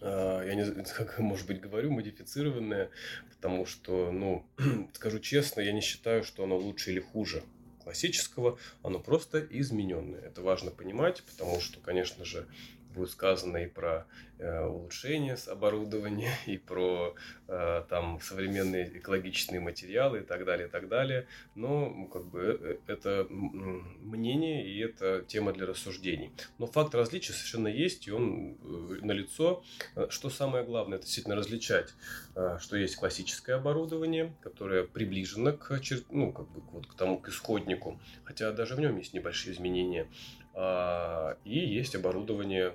А, 0.04 0.44
я 0.44 0.56
не 0.56 0.84
как, 0.98 1.18
может 1.20 1.48
быть, 1.48 1.62
говорю 1.62 1.92
модифицированное, 1.92 2.90
потому 3.30 3.66
что, 3.66 4.12
ну, 4.12 4.46
скажу 4.94 5.20
честно, 5.20 5.62
я 5.62 5.72
не 5.72 5.82
считаю, 5.82 6.24
что 6.24 6.44
оно 6.44 6.58
лучше 6.58 6.92
или 6.92 7.00
хуже 7.00 7.44
классического, 7.84 8.58
оно 8.82 9.00
просто 9.00 9.40
измененное. 9.40 10.22
Это 10.22 10.42
важно 10.42 10.72
понимать, 10.72 11.24
потому 11.24 11.60
что, 11.60 11.80
конечно 11.80 12.26
же, 12.26 12.48
будет 12.94 13.12
сказано 13.12 13.58
и 13.58 13.68
про 13.68 14.06
э, 14.40 14.66
улучшение 14.66 15.36
оборудования, 15.48 16.34
и 16.46 16.58
про 16.58 17.16
э, 17.48 17.84
там 17.90 18.20
современные 18.22 18.98
экологичные 18.98 19.60
материалы 19.60 20.20
и 20.20 20.24
так 20.24 20.46
далее, 20.46 20.68
и 20.68 20.72
так 20.72 20.88
далее. 20.88 21.28
Но 21.56 22.08
как 22.08 22.26
бы 22.26 22.60
э, 22.62 22.78
это 22.88 23.28
мнение 23.30 24.68
и 24.68 24.80
это 24.80 25.24
тема 25.28 25.54
для 25.54 25.66
рассуждений. 25.66 26.32
Но 26.58 26.68
факт 26.68 26.96
различия 26.96 27.34
совершенно 27.34 27.68
есть, 27.68 28.08
и 28.08 28.12
он 28.12 28.58
э, 28.62 29.00
налицо. 29.02 29.64
Что 30.10 30.30
самое 30.30 30.64
главное, 30.64 30.98
это 30.98 31.06
действительно 31.06 31.36
различать, 31.36 31.94
э, 32.36 32.58
что 32.60 32.78
есть 32.78 32.96
классическое 32.96 33.56
оборудование, 33.56 34.34
которое 34.42 34.84
приближено 34.84 35.54
к, 35.54 35.80
ну, 36.10 36.32
как 36.32 36.48
бы, 36.50 36.62
вот, 36.72 36.88
к 36.88 36.94
тому, 36.96 37.20
к 37.20 37.30
исходнику, 37.30 38.00
хотя 38.24 38.52
даже 38.52 38.76
в 38.76 38.80
нем 38.80 38.98
есть 38.98 39.14
небольшие 39.14 39.54
изменения. 39.54 40.08
А, 40.54 41.38
и 41.46 41.60
есть 41.60 41.96
оборудование 41.96 42.74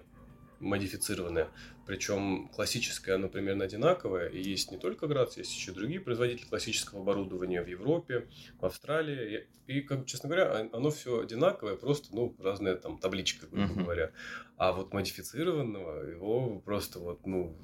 модифицированное. 0.61 1.49
Причем 1.87 2.49
классическое, 2.49 3.15
оно 3.15 3.29
примерно 3.29 3.65
одинаковое. 3.65 4.29
И 4.29 4.43
есть 4.43 4.71
не 4.71 4.79
только 4.79 5.07
Грац, 5.07 5.37
есть 5.37 5.55
еще 5.55 5.73
другие 5.73 6.01
производители 6.01 6.47
классического 6.47 7.01
оборудования 7.01 7.63
в 7.63 7.67
Европе, 7.67 8.27
в 8.61 8.67
Австралии. 8.67 9.47
И, 9.67 9.81
как, 9.81 10.07
честно 10.07 10.29
говоря, 10.29 10.69
оно 10.73 10.91
все 10.91 11.21
одинаковое, 11.21 11.77
просто 11.77 12.15
ну, 12.15 12.35
разная 12.41 12.77
там 12.77 12.99
табличка, 12.99 13.47
грубо 13.47 13.73
uh-huh. 13.73 13.83
говоря. 13.85 14.11
А 14.57 14.73
вот 14.73 14.93
модифицированного 14.93 16.11
его 16.11 16.59
просто 16.61 16.99
вот, 16.99 17.27
ну, 17.27 17.57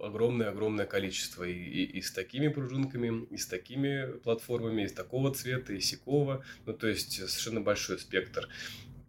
огромное-огромное 0.00 0.86
количество 0.86 1.44
и, 1.44 1.52
и, 1.52 1.84
и 1.98 2.02
с 2.02 2.12
такими 2.12 2.48
пружинками, 2.48 3.26
и 3.30 3.36
с 3.36 3.46
такими 3.46 4.18
платформами, 4.18 4.82
и 4.82 4.88
с 4.88 4.92
такого 4.92 5.34
цвета, 5.34 5.72
и 5.72 5.80
сякого. 5.80 6.44
Ну, 6.66 6.72
то 6.72 6.86
есть 6.86 7.12
совершенно 7.12 7.60
большой 7.60 7.98
спектр. 7.98 8.48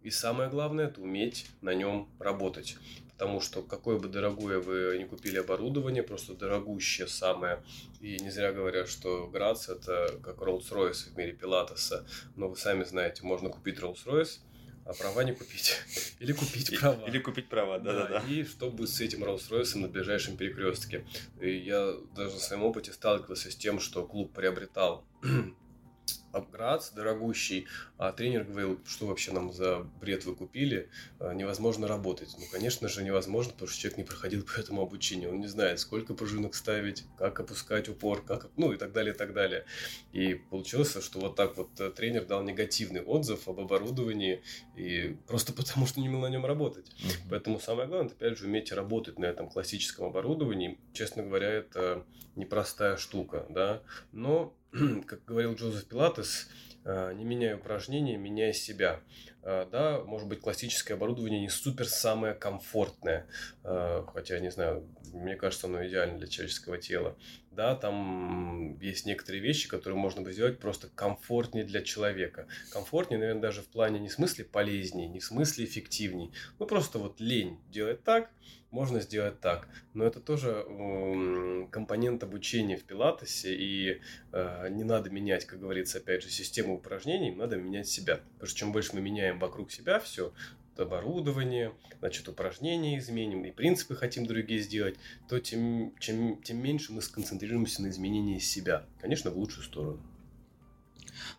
И 0.02 0.10
самое 0.10 0.48
главное, 0.48 0.86
это 0.86 1.00
уметь 1.00 1.46
на 1.60 1.74
нем 1.74 2.08
работать. 2.18 2.76
Потому 3.12 3.40
что 3.42 3.62
какое 3.62 3.98
бы 3.98 4.08
дорогое 4.08 4.60
вы 4.60 4.96
не 4.96 5.04
купили 5.04 5.36
оборудование, 5.36 6.02
просто 6.02 6.34
дорогущее 6.34 7.06
самое. 7.06 7.62
И 8.00 8.18
не 8.18 8.30
зря 8.30 8.50
говорят, 8.50 8.88
что 8.88 9.26
Грац 9.26 9.68
это 9.68 10.18
как 10.22 10.38
Rolls-Royce 10.38 11.12
в 11.12 11.16
мире 11.18 11.32
Пилатеса. 11.32 12.06
Но 12.36 12.48
вы 12.48 12.56
сами 12.56 12.82
знаете, 12.82 13.22
можно 13.22 13.50
купить 13.50 13.78
Rolls-Royce, 13.78 14.38
а 14.86 14.94
права 14.94 15.22
не 15.22 15.34
купить. 15.34 15.76
Или 16.18 16.32
купить 16.32 16.80
права. 16.80 17.06
Или 17.06 17.18
купить 17.18 17.50
права, 17.50 17.78
да-да-да. 17.78 18.24
И 18.26 18.42
что 18.44 18.70
будет 18.70 18.88
с 18.88 19.00
этим 19.02 19.22
Rolls-Royce 19.22 19.76
на 19.76 19.88
ближайшем 19.88 20.38
перекрестке. 20.38 21.04
И 21.42 21.50
я 21.50 21.94
даже 22.16 22.36
в 22.36 22.40
своем 22.40 22.62
опыте 22.62 22.90
сталкивался 22.90 23.50
с 23.50 23.54
тем, 23.54 23.80
что 23.80 24.06
клуб 24.06 24.32
приобретал 24.32 25.04
Грац 26.52 26.90
дорогущий, 26.90 27.66
а 27.98 28.12
тренер 28.12 28.44
говорил, 28.44 28.80
что 28.86 29.06
вообще 29.06 29.32
нам 29.32 29.52
за 29.52 29.86
бред 30.00 30.24
вы 30.24 30.34
купили, 30.34 30.88
а, 31.18 31.32
невозможно 31.34 31.88
работать. 31.88 32.34
Ну, 32.38 32.44
конечно 32.50 32.88
же, 32.88 33.02
невозможно, 33.02 33.52
потому 33.52 33.68
что 33.68 33.80
человек 33.80 33.98
не 33.98 34.04
проходил 34.04 34.44
по 34.44 34.58
этому 34.58 34.82
обучению, 34.82 35.30
он 35.30 35.40
не 35.40 35.48
знает, 35.48 35.80
сколько 35.80 36.14
пружинок 36.14 36.54
ставить, 36.54 37.04
как 37.18 37.40
опускать 37.40 37.88
упор, 37.88 38.22
как, 38.22 38.48
ну 38.56 38.72
и 38.72 38.76
так 38.76 38.92
далее, 38.92 39.14
и 39.14 39.16
так 39.16 39.32
далее. 39.32 39.64
И 40.12 40.34
получилось, 40.34 40.96
что 41.02 41.20
вот 41.20 41.36
так 41.36 41.56
вот 41.56 41.68
э, 41.80 41.90
тренер 41.90 42.26
дал 42.26 42.42
негативный 42.42 43.02
отзыв 43.02 43.48
об 43.48 43.60
оборудовании, 43.60 44.42
и 44.76 45.16
просто 45.26 45.52
потому, 45.60 45.86
что 45.86 46.00
не 46.00 46.08
умел 46.08 46.20
на 46.20 46.28
нем 46.28 46.46
работать. 46.46 46.86
Mm-hmm. 46.86 47.28
Поэтому 47.30 47.60
самое 47.60 47.88
главное, 47.88 48.12
опять 48.12 48.38
же, 48.38 48.46
уметь 48.46 48.72
работать 48.72 49.18
на 49.18 49.26
этом 49.26 49.48
классическом 49.48 50.06
оборудовании. 50.06 50.78
Честно 50.92 51.22
говоря, 51.22 51.48
это 51.48 52.04
непростая 52.36 52.96
штука, 52.96 53.46
да, 53.50 53.82
но 54.12 54.54
как 55.06 55.24
говорил 55.24 55.54
Джозеф 55.54 55.86
Пилатес, 55.86 56.48
э, 56.84 57.12
не 57.14 57.24
меняя 57.24 57.56
упражнения, 57.56 58.16
меняя 58.16 58.52
себя. 58.52 59.00
Э, 59.42 59.66
да, 59.70 60.02
может 60.04 60.28
быть, 60.28 60.40
классическое 60.40 60.96
оборудование 60.96 61.40
не 61.40 61.48
супер 61.48 61.88
самое 61.88 62.34
комфортное, 62.34 63.26
э, 63.64 64.04
хотя, 64.12 64.38
не 64.38 64.50
знаю, 64.50 64.86
мне 65.12 65.36
кажется, 65.36 65.66
оно 65.66 65.86
идеально 65.86 66.18
для 66.18 66.28
человеческого 66.28 66.78
тела. 66.78 67.16
Да, 67.50 67.74
там 67.74 68.78
есть 68.78 69.06
некоторые 69.06 69.42
вещи, 69.42 69.68
которые 69.68 69.98
можно 69.98 70.22
бы 70.22 70.32
сделать 70.32 70.60
просто 70.60 70.88
комфортнее 70.94 71.64
для 71.64 71.82
человека. 71.82 72.46
Комфортнее, 72.72 73.18
наверное, 73.18 73.42
даже 73.42 73.62
в 73.62 73.68
плане 73.68 73.98
не 73.98 74.08
в 74.08 74.12
смысле 74.12 74.44
полезнее, 74.44 75.08
не 75.08 75.18
в 75.18 75.24
смысле 75.24 75.64
эффективней. 75.64 76.32
Ну, 76.58 76.66
просто 76.66 76.98
вот 76.98 77.18
лень 77.20 77.58
делать 77.68 78.04
так, 78.04 78.30
можно 78.70 79.00
сделать 79.00 79.40
так. 79.40 79.68
Но 79.94 80.04
это 80.04 80.20
тоже 80.20 80.64
компонент 81.70 82.22
обучения 82.22 82.76
в 82.76 82.84
пилатесе, 82.84 83.54
и 83.54 84.00
э, 84.32 84.68
не 84.70 84.84
надо 84.84 85.10
менять, 85.10 85.44
как 85.44 85.60
говорится, 85.60 85.98
опять 85.98 86.22
же, 86.22 86.30
систему 86.30 86.76
упражнений, 86.76 87.32
надо 87.32 87.56
менять 87.56 87.88
себя. 87.88 88.20
Потому 88.34 88.46
что 88.48 88.58
чем 88.58 88.72
больше 88.72 88.94
мы 88.94 89.00
меняем 89.00 89.29
вокруг 89.38 89.70
себя 89.70 90.00
все, 90.00 90.32
оборудование, 90.76 91.72
значит, 91.98 92.28
упражнения 92.28 92.98
изменим, 92.98 93.44
и 93.44 93.50
принципы 93.50 93.94
хотим 93.94 94.26
другие 94.26 94.60
сделать, 94.60 94.96
то 95.28 95.38
тем, 95.38 95.94
чем, 95.98 96.40
тем 96.42 96.62
меньше 96.62 96.92
мы 96.92 97.02
сконцентрируемся 97.02 97.82
на 97.82 97.88
изменении 97.88 98.38
себя. 98.38 98.86
Конечно, 99.00 99.30
в 99.30 99.38
лучшую 99.38 99.64
сторону 99.64 100.00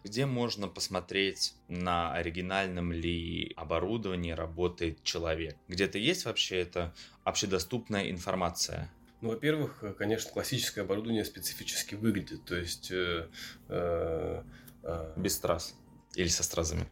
где 0.03 0.25
можно 0.25 0.67
посмотреть, 0.67 1.53
на 1.67 2.13
оригинальном 2.13 2.91
ли 2.91 3.53
оборудовании 3.55 4.31
работает 4.31 5.03
человек. 5.03 5.55
Где-то 5.67 5.97
есть 5.97 6.25
вообще 6.25 6.57
это 6.57 6.93
общедоступная 7.23 8.09
информация? 8.09 8.91
Ну, 9.21 9.29
во-первых, 9.29 9.83
конечно, 9.97 10.31
классическое 10.31 10.83
оборудование 10.83 11.25
специфически 11.25 11.95
выглядит. 11.95 12.43
То 12.45 12.55
есть... 12.55 12.91
Э, 12.91 13.27
э, 13.69 14.43
э, 14.83 15.13
Без 15.17 15.35
страз. 15.35 15.75
Или 16.15 16.27
со 16.27 16.43
стразами. 16.43 16.87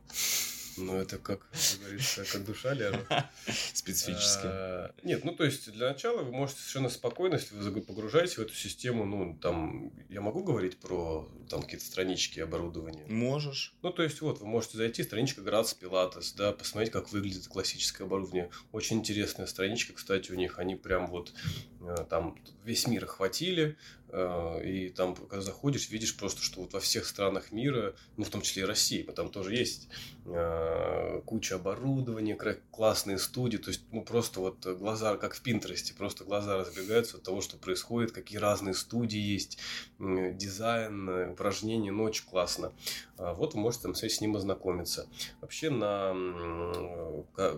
Ну, 0.80 0.96
это 0.96 1.18
как, 1.18 1.42
как 1.50 1.80
говорится, 1.82 2.26
как 2.26 2.46
душа 2.46 2.74
ляжет. 2.74 3.06
Специфически. 3.74 4.46
А, 4.46 4.94
нет, 5.04 5.24
ну, 5.24 5.34
то 5.34 5.44
есть, 5.44 5.72
для 5.72 5.90
начала 5.90 6.22
вы 6.22 6.32
можете 6.32 6.60
совершенно 6.60 6.90
спокойно, 6.90 7.36
если 7.36 7.56
вы 7.56 7.82
погружаетесь 7.82 8.38
в 8.38 8.42
эту 8.42 8.54
систему, 8.54 9.06
ну, 9.06 9.38
там, 9.42 9.92
я 10.10 10.22
могу 10.22 10.44
говорить 10.44 10.80
про 10.80 11.30
там 11.50 11.62
какие-то 11.62 11.86
странички 11.86 12.40
оборудования? 12.40 13.06
Можешь. 13.08 13.74
Ну, 13.82 13.92
то 13.92 14.04
есть, 14.04 14.22
вот, 14.22 14.40
вы 14.40 14.48
можете 14.48 14.78
зайти, 14.78 15.04
страничка 15.04 15.42
Graz 15.42 15.76
Pilates, 15.80 16.34
да, 16.36 16.52
посмотреть, 16.52 16.92
как 16.92 17.12
выглядит 17.12 17.48
классическое 17.48 18.08
оборудование. 18.08 18.50
Очень 18.72 18.98
интересная 18.98 19.48
страничка, 19.48 19.94
кстати, 19.94 20.32
у 20.32 20.36
них, 20.36 20.60
они 20.60 20.76
прям 20.76 21.08
вот 21.08 21.34
э, 21.82 22.06
там 22.10 22.38
весь 22.64 22.88
мир 22.88 23.04
охватили, 23.04 23.78
и 24.12 24.90
там, 24.90 25.16
когда 25.16 25.42
заходишь, 25.42 25.90
видишь 25.90 26.18
просто, 26.18 26.42
что 26.42 26.62
вот 26.62 26.74
во 26.74 26.80
всех 26.80 27.06
странах 27.06 27.52
мира, 27.52 27.96
ну, 28.18 28.24
в 28.24 28.30
том 28.30 28.42
числе 28.42 28.64
и 28.64 28.66
России, 28.66 29.04
там 29.04 29.30
тоже 29.30 29.54
есть 29.54 29.88
э, 30.26 31.22
куча 31.26 31.56
оборудования, 31.56 32.36
классные 32.72 33.20
студии, 33.20 33.58
то 33.58 33.70
есть, 33.70 33.84
ну, 33.92 34.04
просто 34.04 34.40
вот 34.40 34.66
глаза, 34.66 35.18
как 35.18 35.36
в 35.36 35.42
Пинтересте, 35.42 35.94
просто 35.94 36.24
глаза 36.24 36.58
разбегаются 36.58 37.18
от 37.18 37.24
того, 37.24 37.42
что 37.42 37.58
происходит, 37.58 38.12
какие 38.12 38.40
разные 38.40 38.74
студии 38.74 39.20
есть, 39.20 39.60
дизайн, 40.00 41.30
упражнения, 41.32 41.92
ну, 41.92 42.04
очень 42.04 42.26
классно. 42.26 42.72
А 43.18 43.34
вот 43.34 43.54
вы 43.54 43.60
можете 43.60 43.84
там 43.84 43.96
с 43.96 44.22
ним 44.22 44.36
ознакомиться. 44.38 45.08
Вообще 45.42 45.70
на 45.70 46.16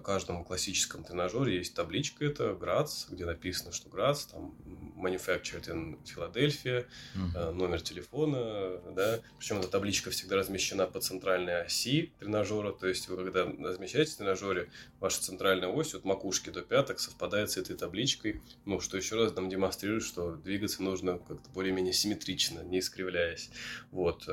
каждом 0.04 0.44
классическом 0.44 1.04
тренажере 1.04 1.58
есть 1.58 1.76
табличка, 1.76 2.26
это 2.26 2.54
Грац, 2.56 3.06
где 3.10 3.26
написано, 3.26 3.72
что 3.72 3.90
Грац, 3.90 4.26
там, 4.26 4.56
manufactured 4.98 5.68
in 5.68 5.98
Philadelphia, 6.04 6.41
uh-huh. 6.50 7.52
номер 7.52 7.82
телефона, 7.82 8.80
да, 8.96 9.20
причем 9.38 9.60
эта 9.60 9.68
табличка 9.68 10.10
всегда 10.10 10.38
размещена 10.38 10.88
по 10.88 11.00
центральной 11.00 11.62
оси 11.62 12.12
тренажера, 12.20 12.72
то 12.72 12.88
есть 12.88 13.08
вы 13.08 13.18
когда 13.18 13.46
размещаете 13.46 14.12
в 14.12 14.18
тренажере, 14.18 14.70
ваша 15.00 15.22
центральная 15.22 15.70
ось 15.70 15.94
от 15.94 16.06
макушки 16.06 16.50
до 16.50 16.62
пяток 16.62 17.00
совпадает 17.00 17.52
с 17.52 17.58
этой 17.58 17.76
табличкой, 17.76 18.42
ну, 18.66 18.80
что 18.80 18.98
еще 18.98 19.16
раз 19.16 19.36
нам 19.36 19.50
демонстрирует, 19.50 20.04
что 20.04 20.36
двигаться 20.36 20.84
нужно 20.84 21.20
как-то 21.20 21.50
более-менее 21.52 21.94
симметрично, 21.94 22.62
не 22.62 22.80
искривляясь. 22.80 23.50
Вот. 23.92 24.28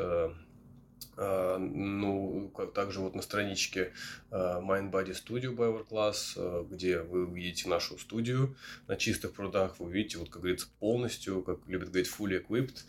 А, 1.20 1.58
ну, 1.58 2.52
также 2.74 3.00
вот 3.00 3.16
на 3.16 3.22
страничке 3.22 3.92
а, 4.30 4.60
Mind 4.60 4.92
Body 4.92 5.10
Studio 5.10 5.52
by 5.52 5.84
Class, 5.88 6.34
а, 6.36 6.64
где 6.64 7.00
вы 7.00 7.26
увидите 7.26 7.68
нашу 7.68 7.98
студию 7.98 8.56
на 8.86 8.96
чистых 8.96 9.32
прудах, 9.32 9.80
вы 9.80 9.86
увидите, 9.86 10.18
вот 10.18 10.28
как 10.28 10.42
говорится, 10.42 10.68
полностью, 10.78 11.42
как 11.42 11.58
любят 11.66 11.88
говорить, 11.88 12.08
fully 12.08 12.40
equipped 12.40 12.84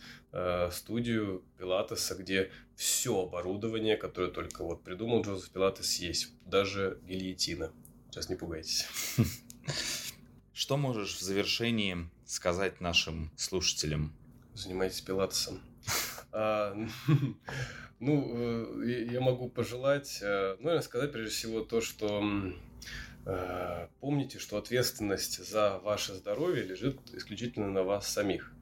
студию 0.71 1.43
Пилатеса, 1.57 2.13
где 2.13 2.51
все 2.75 3.23
оборудование, 3.23 3.97
которое 3.97 4.29
только 4.29 4.63
вот 4.63 4.83
придумал 4.83 5.23
Джозеф 5.23 5.49
Пилатес, 5.49 5.95
есть, 5.95 6.31
даже 6.45 6.99
гильотина. 7.07 7.73
Сейчас 8.11 8.29
не 8.29 8.35
пугайтесь. 8.35 8.85
Что 10.53 10.77
можешь 10.77 11.15
в 11.15 11.21
завершении 11.21 12.07
сказать 12.27 12.79
нашим 12.79 13.31
слушателям? 13.37 14.13
Занимайтесь 14.53 15.01
пилатесом. 15.01 15.61
Ну, 17.99 18.83
э, 18.83 19.07
я 19.11 19.19
могу 19.19 19.49
пожелать, 19.49 20.19
э, 20.21 20.55
ну, 20.59 20.63
наверное, 20.63 20.83
сказать 20.83 21.11
прежде 21.11 21.31
всего 21.31 21.59
то, 21.59 21.81
что 21.81 22.23
э, 23.25 23.87
помните, 23.99 24.39
что 24.39 24.57
ответственность 24.57 25.45
за 25.45 25.79
ваше 25.79 26.13
здоровье 26.13 26.63
лежит 26.63 26.97
исключительно 27.13 27.69
на 27.69 27.83
вас 27.83 28.07
самих. 28.07 28.53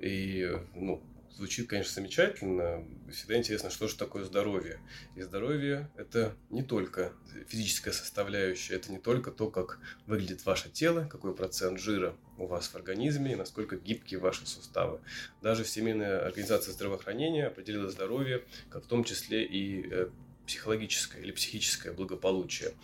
И, 0.00 0.50
ну, 0.74 1.00
Звучит, 1.36 1.68
конечно, 1.68 1.94
замечательно. 1.94 2.84
Всегда 3.10 3.38
интересно, 3.38 3.70
что 3.70 3.88
же 3.88 3.96
такое 3.96 4.24
здоровье. 4.24 4.78
И 5.16 5.22
здоровье– 5.22 5.90
это 5.96 6.36
не 6.50 6.62
только 6.62 7.12
физическая 7.48 7.94
составляющая, 7.94 8.74
это 8.74 8.92
не 8.92 8.98
только 8.98 9.30
то, 9.30 9.50
как 9.50 9.78
выглядит 10.06 10.44
ваше 10.44 10.68
тело, 10.68 11.08
какой 11.10 11.34
процент 11.34 11.80
жира 11.80 12.14
у 12.36 12.46
вас 12.46 12.68
в 12.68 12.74
организме 12.76 13.32
и 13.32 13.36
насколько 13.36 13.76
гибкие 13.76 14.20
ваши 14.20 14.46
суставы. 14.46 15.00
Даже 15.40 15.64
Всемирная 15.64 16.24
организация 16.24 16.72
здравоохранения 16.72 17.46
определила 17.46 17.88
здоровье, 17.88 18.44
как 18.68 18.84
в 18.84 18.86
том 18.86 19.02
числе 19.02 19.44
и 19.44 19.88
э, 19.90 20.10
психологическое 20.46 21.22
или 21.22 21.32
психическое 21.32 21.92
благополучие. 21.92 22.74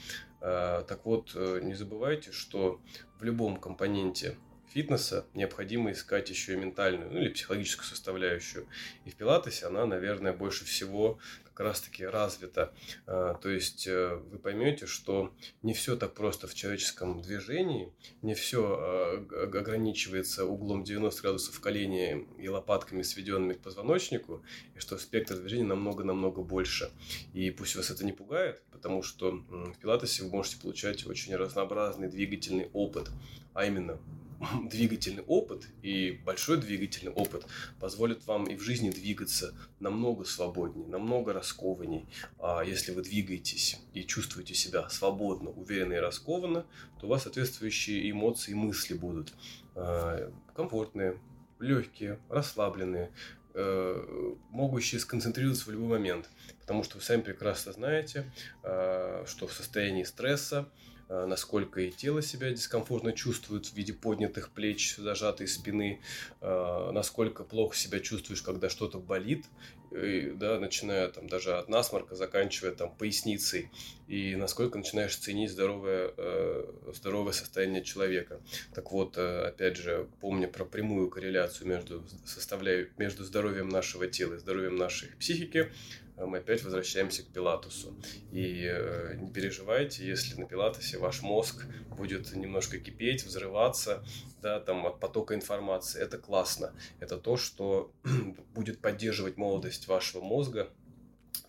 А, 0.40 0.84
так 0.84 1.04
вот, 1.04 1.32
э, 1.34 1.60
не 1.62 1.74
забывайте, 1.74 2.32
что 2.32 2.80
в 3.18 3.24
любом 3.24 3.56
компоненте 3.58 4.36
фитнеса 4.72 5.26
необходимо 5.34 5.92
искать 5.92 6.30
еще 6.30 6.54
и 6.54 6.56
ментальную, 6.56 7.10
ну 7.10 7.18
или 7.18 7.30
психологическую 7.30 7.86
составляющую. 7.86 8.66
И 9.04 9.10
в 9.10 9.16
пилатесе 9.16 9.66
она, 9.66 9.86
наверное, 9.86 10.32
больше 10.32 10.64
всего 10.64 11.18
как 11.58 11.66
раз-таки 11.66 12.04
развита. 12.06 12.72
А, 13.06 13.34
то 13.34 13.48
есть 13.48 13.88
э, 13.88 14.14
вы 14.30 14.38
поймете, 14.38 14.86
что 14.86 15.34
не 15.62 15.74
все 15.74 15.96
так 15.96 16.14
просто 16.14 16.46
в 16.46 16.54
человеческом 16.54 17.20
движении, 17.20 17.92
не 18.22 18.34
все 18.34 18.76
а, 18.78 19.26
ограничивается 19.42 20.44
углом 20.44 20.84
90 20.84 21.20
градусов 21.20 21.58
колени 21.58 22.28
и 22.38 22.48
лопатками, 22.48 23.02
сведенными 23.02 23.54
к 23.54 23.60
позвоночнику, 23.60 24.44
и 24.76 24.78
что 24.78 24.98
спектр 24.98 25.34
движения 25.36 25.64
намного-намного 25.64 26.42
больше. 26.42 26.92
И 27.32 27.50
пусть 27.50 27.74
вас 27.74 27.90
это 27.90 28.04
не 28.04 28.12
пугает, 28.12 28.62
потому 28.70 29.02
что 29.02 29.32
в 29.50 29.78
пилатесе 29.80 30.22
вы 30.22 30.30
можете 30.30 30.60
получать 30.60 31.06
очень 31.06 31.34
разнообразный 31.34 32.08
двигательный 32.08 32.70
опыт, 32.72 33.10
а 33.54 33.64
именно 33.64 33.98
двигательный 34.70 35.22
опыт 35.24 35.66
и 35.82 36.20
большой 36.24 36.58
двигательный 36.58 37.12
опыт 37.12 37.46
позволит 37.80 38.26
вам 38.26 38.44
и 38.44 38.56
в 38.56 38.62
жизни 38.62 38.90
двигаться 38.90 39.54
намного 39.80 40.24
свободнее, 40.24 40.86
намного 40.86 41.32
раскованней. 41.32 42.06
А 42.38 42.62
если 42.62 42.92
вы 42.92 43.02
двигаетесь 43.02 43.80
и 43.94 44.04
чувствуете 44.04 44.54
себя 44.54 44.88
свободно, 44.88 45.50
уверенно 45.50 45.94
и 45.94 45.98
раскованно, 45.98 46.66
то 47.00 47.06
у 47.06 47.10
вас 47.10 47.24
соответствующие 47.24 48.10
эмоции 48.10 48.52
и 48.52 48.54
мысли 48.54 48.94
будут 48.94 49.32
а, 49.74 50.32
комфортные, 50.54 51.18
легкие, 51.58 52.20
расслабленные, 52.28 53.10
э, 53.54 54.32
могущие 54.50 55.00
сконцентрироваться 55.00 55.64
в 55.64 55.72
любой 55.72 55.98
момент. 55.98 56.30
потому 56.60 56.84
что 56.84 56.98
вы 56.98 57.02
сами 57.02 57.22
прекрасно 57.22 57.72
знаете, 57.72 58.30
э, 58.62 59.24
что 59.26 59.48
в 59.48 59.52
состоянии 59.52 60.04
стресса 60.04 60.68
Э, 60.68 60.97
насколько 61.08 61.80
и 61.80 61.90
тело 61.90 62.22
себя 62.22 62.50
дискомфортно 62.50 63.12
чувствует 63.12 63.66
в 63.66 63.74
виде 63.74 63.92
поднятых 63.92 64.50
плеч, 64.50 64.96
зажатой 64.96 65.48
спины, 65.48 66.00
э, 66.40 66.90
насколько 66.92 67.44
плохо 67.44 67.76
себя 67.76 68.00
чувствуешь, 68.00 68.42
когда 68.42 68.68
что-то 68.68 68.98
болит, 68.98 69.46
и, 69.90 70.32
да, 70.34 70.58
начиная 70.58 71.08
там 71.08 71.28
даже 71.28 71.56
от 71.56 71.68
насморка, 71.68 72.14
заканчивая 72.14 72.72
там 72.72 72.94
поясницей, 72.94 73.70
и 74.06 74.36
насколько 74.36 74.78
начинаешь 74.78 75.16
ценить 75.16 75.50
здоровое, 75.50 76.12
э, 76.16 76.72
здоровое 76.94 77.32
состояние 77.32 77.82
человека. 77.82 78.40
Так 78.74 78.92
вот, 78.92 79.16
опять 79.18 79.76
же, 79.76 80.08
помня 80.20 80.48
про 80.48 80.64
прямую 80.64 81.10
корреляцию 81.10 81.68
между, 81.68 82.04
составляю, 82.24 82.90
между 82.98 83.24
здоровьем 83.24 83.68
нашего 83.68 84.06
тела 84.06 84.34
и 84.34 84.38
здоровьем 84.38 84.76
нашей 84.76 85.08
психики, 85.18 85.70
а 86.18 86.26
мы 86.26 86.38
опять 86.38 86.64
возвращаемся 86.64 87.22
к 87.22 87.28
Пилатусу. 87.28 87.94
И 88.32 88.68
э, 88.68 89.14
не 89.20 89.30
переживайте, 89.30 90.04
если 90.04 90.34
на 90.40 90.46
Пилатусе 90.46 90.98
ваш 90.98 91.22
мозг 91.22 91.64
будет 91.96 92.34
немножко 92.34 92.78
кипеть, 92.78 93.24
взрываться, 93.24 94.04
да, 94.40 94.60
там 94.60 94.86
от 94.86 95.00
потока 95.00 95.34
информации. 95.34 96.00
Это 96.00 96.18
классно. 96.18 96.72
Это 97.00 97.16
то, 97.18 97.36
что 97.36 97.92
будет 98.54 98.80
поддерживать 98.80 99.36
молодость 99.36 99.88
вашего 99.88 100.22
мозга, 100.22 100.70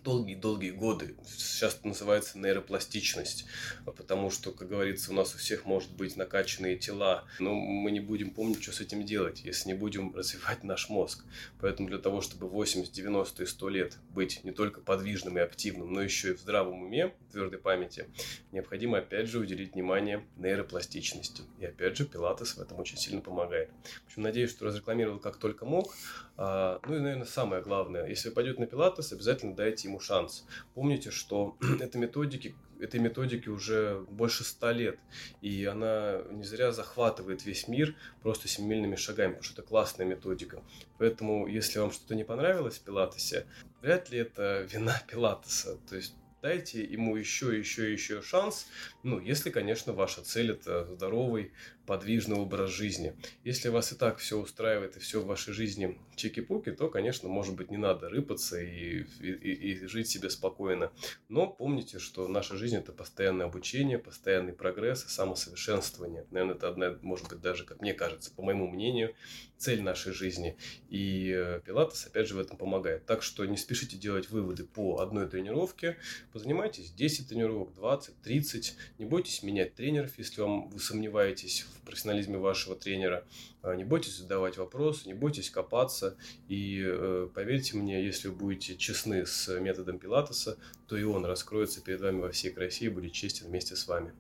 долгие-долгие 0.03 0.71
годы. 0.71 1.15
Сейчас 1.27 1.75
это 1.75 1.88
называется 1.89 2.39
нейропластичность, 2.39 3.45
потому 3.86 4.32
что, 4.32 4.51
как 4.51 4.69
говорится, 4.69 5.11
у 5.11 5.13
нас 5.13 5.36
у 5.36 5.38
всех 5.38 5.65
может 5.65 5.91
быть 5.91 6.15
накачанные 6.15 6.77
тела, 6.77 7.25
но 7.39 7.53
мы 7.53 7.91
не 7.91 7.99
будем 7.99 8.32
помнить, 8.32 8.63
что 8.63 8.71
с 8.71 8.82
этим 8.82 9.05
делать, 9.05 9.41
если 9.43 9.67
не 9.69 9.73
будем 9.73 10.15
развивать 10.15 10.63
наш 10.63 10.89
мозг. 10.89 11.25
Поэтому 11.59 11.89
для 11.89 11.99
того, 11.99 12.21
чтобы 12.21 12.47
80, 12.47 12.91
90 12.91 13.43
и 13.43 13.45
100 13.45 13.69
лет 13.69 13.97
быть 14.11 14.43
не 14.43 14.51
только 14.51 14.82
подвижным 14.82 15.38
и 15.38 15.41
активным, 15.41 15.93
но 15.93 16.01
еще 16.01 16.32
и 16.32 16.34
в 16.34 16.39
здравом 16.39 16.82
уме, 16.82 17.07
в 17.07 17.32
твердой 17.32 17.59
памяти, 17.59 18.07
необходимо 18.51 18.99
опять 18.99 19.27
же 19.27 19.39
уделить 19.39 19.73
внимание 19.73 20.25
нейропластичности. 20.38 21.43
И 21.59 21.65
опять 21.65 21.97
же, 21.97 22.05
пилатес 22.05 22.55
в 22.55 22.61
этом 22.61 22.80
очень 22.80 22.97
сильно 22.97 23.21
помогает. 23.21 23.69
В 24.05 24.07
общем, 24.07 24.23
надеюсь, 24.23 24.51
что 24.51 24.65
разрекламировал 24.65 25.19
как 25.19 25.38
только 25.38 25.65
мог. 25.65 25.93
А, 26.42 26.80
ну 26.88 26.96
и, 26.96 27.00
наверное, 27.00 27.26
самое 27.26 27.62
главное, 27.62 28.08
если 28.08 28.30
вы 28.30 28.36
пойдете 28.36 28.62
на 28.62 28.66
пилатес, 28.66 29.12
обязательно 29.12 29.58
дайте 29.58 29.90
ему 29.90 30.00
шанс. 30.00 30.46
Помните, 30.74 31.12
что 31.12 31.58
этой 31.82 32.00
методики, 32.00 32.56
этой 32.80 33.02
методике 33.02 33.50
уже 33.50 34.06
больше 34.10 34.46
ста 34.46 34.72
лет, 34.72 34.98
и 35.42 35.66
она 35.66 36.22
не 36.32 36.46
зря 36.46 36.72
захватывает 36.72 37.44
весь 37.44 37.68
мир 37.68 37.94
просто 38.22 38.48
семимильными 38.48 38.96
шагами, 38.96 39.32
потому 39.32 39.44
что 39.44 39.62
это 39.62 39.68
классная 39.68 40.06
методика. 40.06 40.64
Поэтому, 40.98 41.46
если 41.46 41.80
вам 41.80 41.92
что-то 41.92 42.16
не 42.16 42.24
понравилось 42.24 42.78
в 42.78 42.84
пилатесе, 42.84 43.46
вряд 43.82 44.10
ли 44.10 44.20
это 44.20 44.62
вина 44.72 44.98
пилатеса. 45.10 45.78
То 45.90 45.98
есть 45.98 46.16
дайте 46.42 46.84
ему 46.84 47.18
еще, 47.18 47.58
еще, 47.58 47.92
еще 47.92 48.22
шанс. 48.22 48.68
Ну, 49.04 49.20
если, 49.20 49.50
конечно, 49.50 49.94
ваша 49.94 50.22
цель 50.22 50.52
это 50.52 50.86
здоровый, 50.86 51.52
подвижный 51.90 52.36
образ 52.36 52.70
жизни. 52.70 53.16
Если 53.44 53.70
вас 53.70 53.92
и 53.92 53.96
так 53.96 54.20
все 54.20 54.38
устраивает 54.38 54.96
и 54.96 55.00
все 55.00 55.22
в 55.22 55.26
вашей 55.26 55.56
жизни 55.56 55.98
чики-пуки, 56.16 56.72
то, 56.72 56.88
конечно, 56.88 57.28
может 57.30 57.56
быть, 57.56 57.72
не 57.72 57.78
надо 57.78 58.10
рыпаться 58.10 58.62
и, 58.62 59.06
и, 59.20 59.32
и 59.32 59.88
жить 59.88 60.08
себе 60.08 60.30
спокойно. 60.30 60.92
Но 61.30 61.48
помните, 61.48 61.98
что 61.98 62.28
наша 62.28 62.58
жизнь 62.58 62.76
это 62.76 62.92
постоянное 62.92 63.48
обучение, 63.48 63.98
постоянный 63.98 64.54
прогресс 64.54 65.04
и 65.04 65.10
самосовершенствование. 65.10 66.28
Наверное, 66.30 66.54
это 66.54 66.70
одна, 66.70 66.96
может 67.02 67.28
быть, 67.28 67.42
даже, 67.42 67.66
как 67.66 67.82
мне 67.82 67.96
кажется, 67.96 68.32
по 68.36 68.44
моему 68.44 68.68
мнению, 68.68 69.16
цель 69.58 69.82
нашей 69.82 70.14
жизни. 70.14 70.58
И 70.90 71.34
э, 71.36 71.62
Пилатес, 71.66 72.06
опять 72.06 72.28
же, 72.28 72.36
в 72.36 72.40
этом 72.40 72.56
помогает. 72.56 73.08
Так 73.08 73.24
что 73.24 73.44
не 73.46 73.58
спешите 73.58 73.98
делать 73.98 74.30
выводы 74.30 74.64
по 74.64 75.00
одной 75.00 75.28
тренировке. 75.28 75.98
Позанимайтесь 76.32 76.92
10 76.92 77.30
тренировок, 77.30 77.74
20, 77.74 78.22
30. 78.22 78.76
Не 79.00 79.06
бойтесь 79.06 79.42
менять 79.42 79.74
тренеров, 79.74 80.20
если 80.20 80.42
вам 80.42 80.70
вы 80.70 80.80
сомневаетесь 80.80 81.64
в 81.64 81.78
профессионализме 81.90 82.38
вашего 82.38 82.76
тренера. 82.76 83.26
А, 83.62 83.76
не 83.76 83.84
бойтесь 83.84 84.18
задавать 84.18 84.58
вопросы, 84.58 85.08
не 85.08 85.14
бойтесь 85.14 85.50
копаться. 85.50 86.18
И 86.48 86.82
э, 86.86 87.28
поверьте 87.34 87.78
мне, 87.78 88.04
если 88.04 88.28
вы 88.28 88.36
будете 88.36 88.78
честны 88.78 89.26
с 89.26 89.48
методом 89.60 90.00
Пилатеса, 90.00 90.58
то 90.88 90.96
и 90.98 91.04
он 91.04 91.26
раскроется 91.26 91.82
перед 91.82 92.02
вами 92.02 92.22
во 92.22 92.32
всей 92.32 92.52
красе 92.52 92.86
и 92.86 92.90
будет 92.90 93.14
честен 93.14 93.48
вместе 93.48 93.76
с 93.76 93.88
вами. 93.88 94.14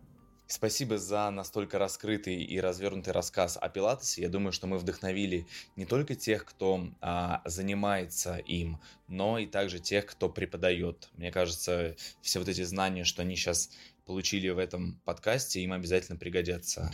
Спасибо 0.51 0.97
за 0.97 1.29
настолько 1.29 1.77
раскрытый 1.77 2.41
и 2.41 2.59
развернутый 2.59 3.13
рассказ 3.13 3.55
о 3.61 3.69
Пилатесе. 3.69 4.23
Я 4.23 4.29
думаю, 4.29 4.51
что 4.51 4.65
мы 4.65 4.79
вдохновили 4.79 5.45
не 5.75 5.85
только 5.85 6.15
тех, 6.15 6.43
кто 6.43 6.89
а, 7.01 7.43
занимается 7.45 8.37
им, 8.37 8.81
но 9.07 9.37
и 9.37 9.45
также 9.45 9.77
тех, 9.77 10.07
кто 10.07 10.27
преподает. 10.27 11.09
Мне 11.13 11.31
кажется, 11.31 11.95
все 12.23 12.39
вот 12.39 12.47
эти 12.47 12.63
знания, 12.63 13.03
что 13.03 13.21
они 13.21 13.35
сейчас 13.35 13.69
получили 14.07 14.49
в 14.49 14.57
этом 14.57 14.99
подкасте, 15.05 15.61
им 15.61 15.71
обязательно 15.71 16.17
пригодятся. 16.17 16.91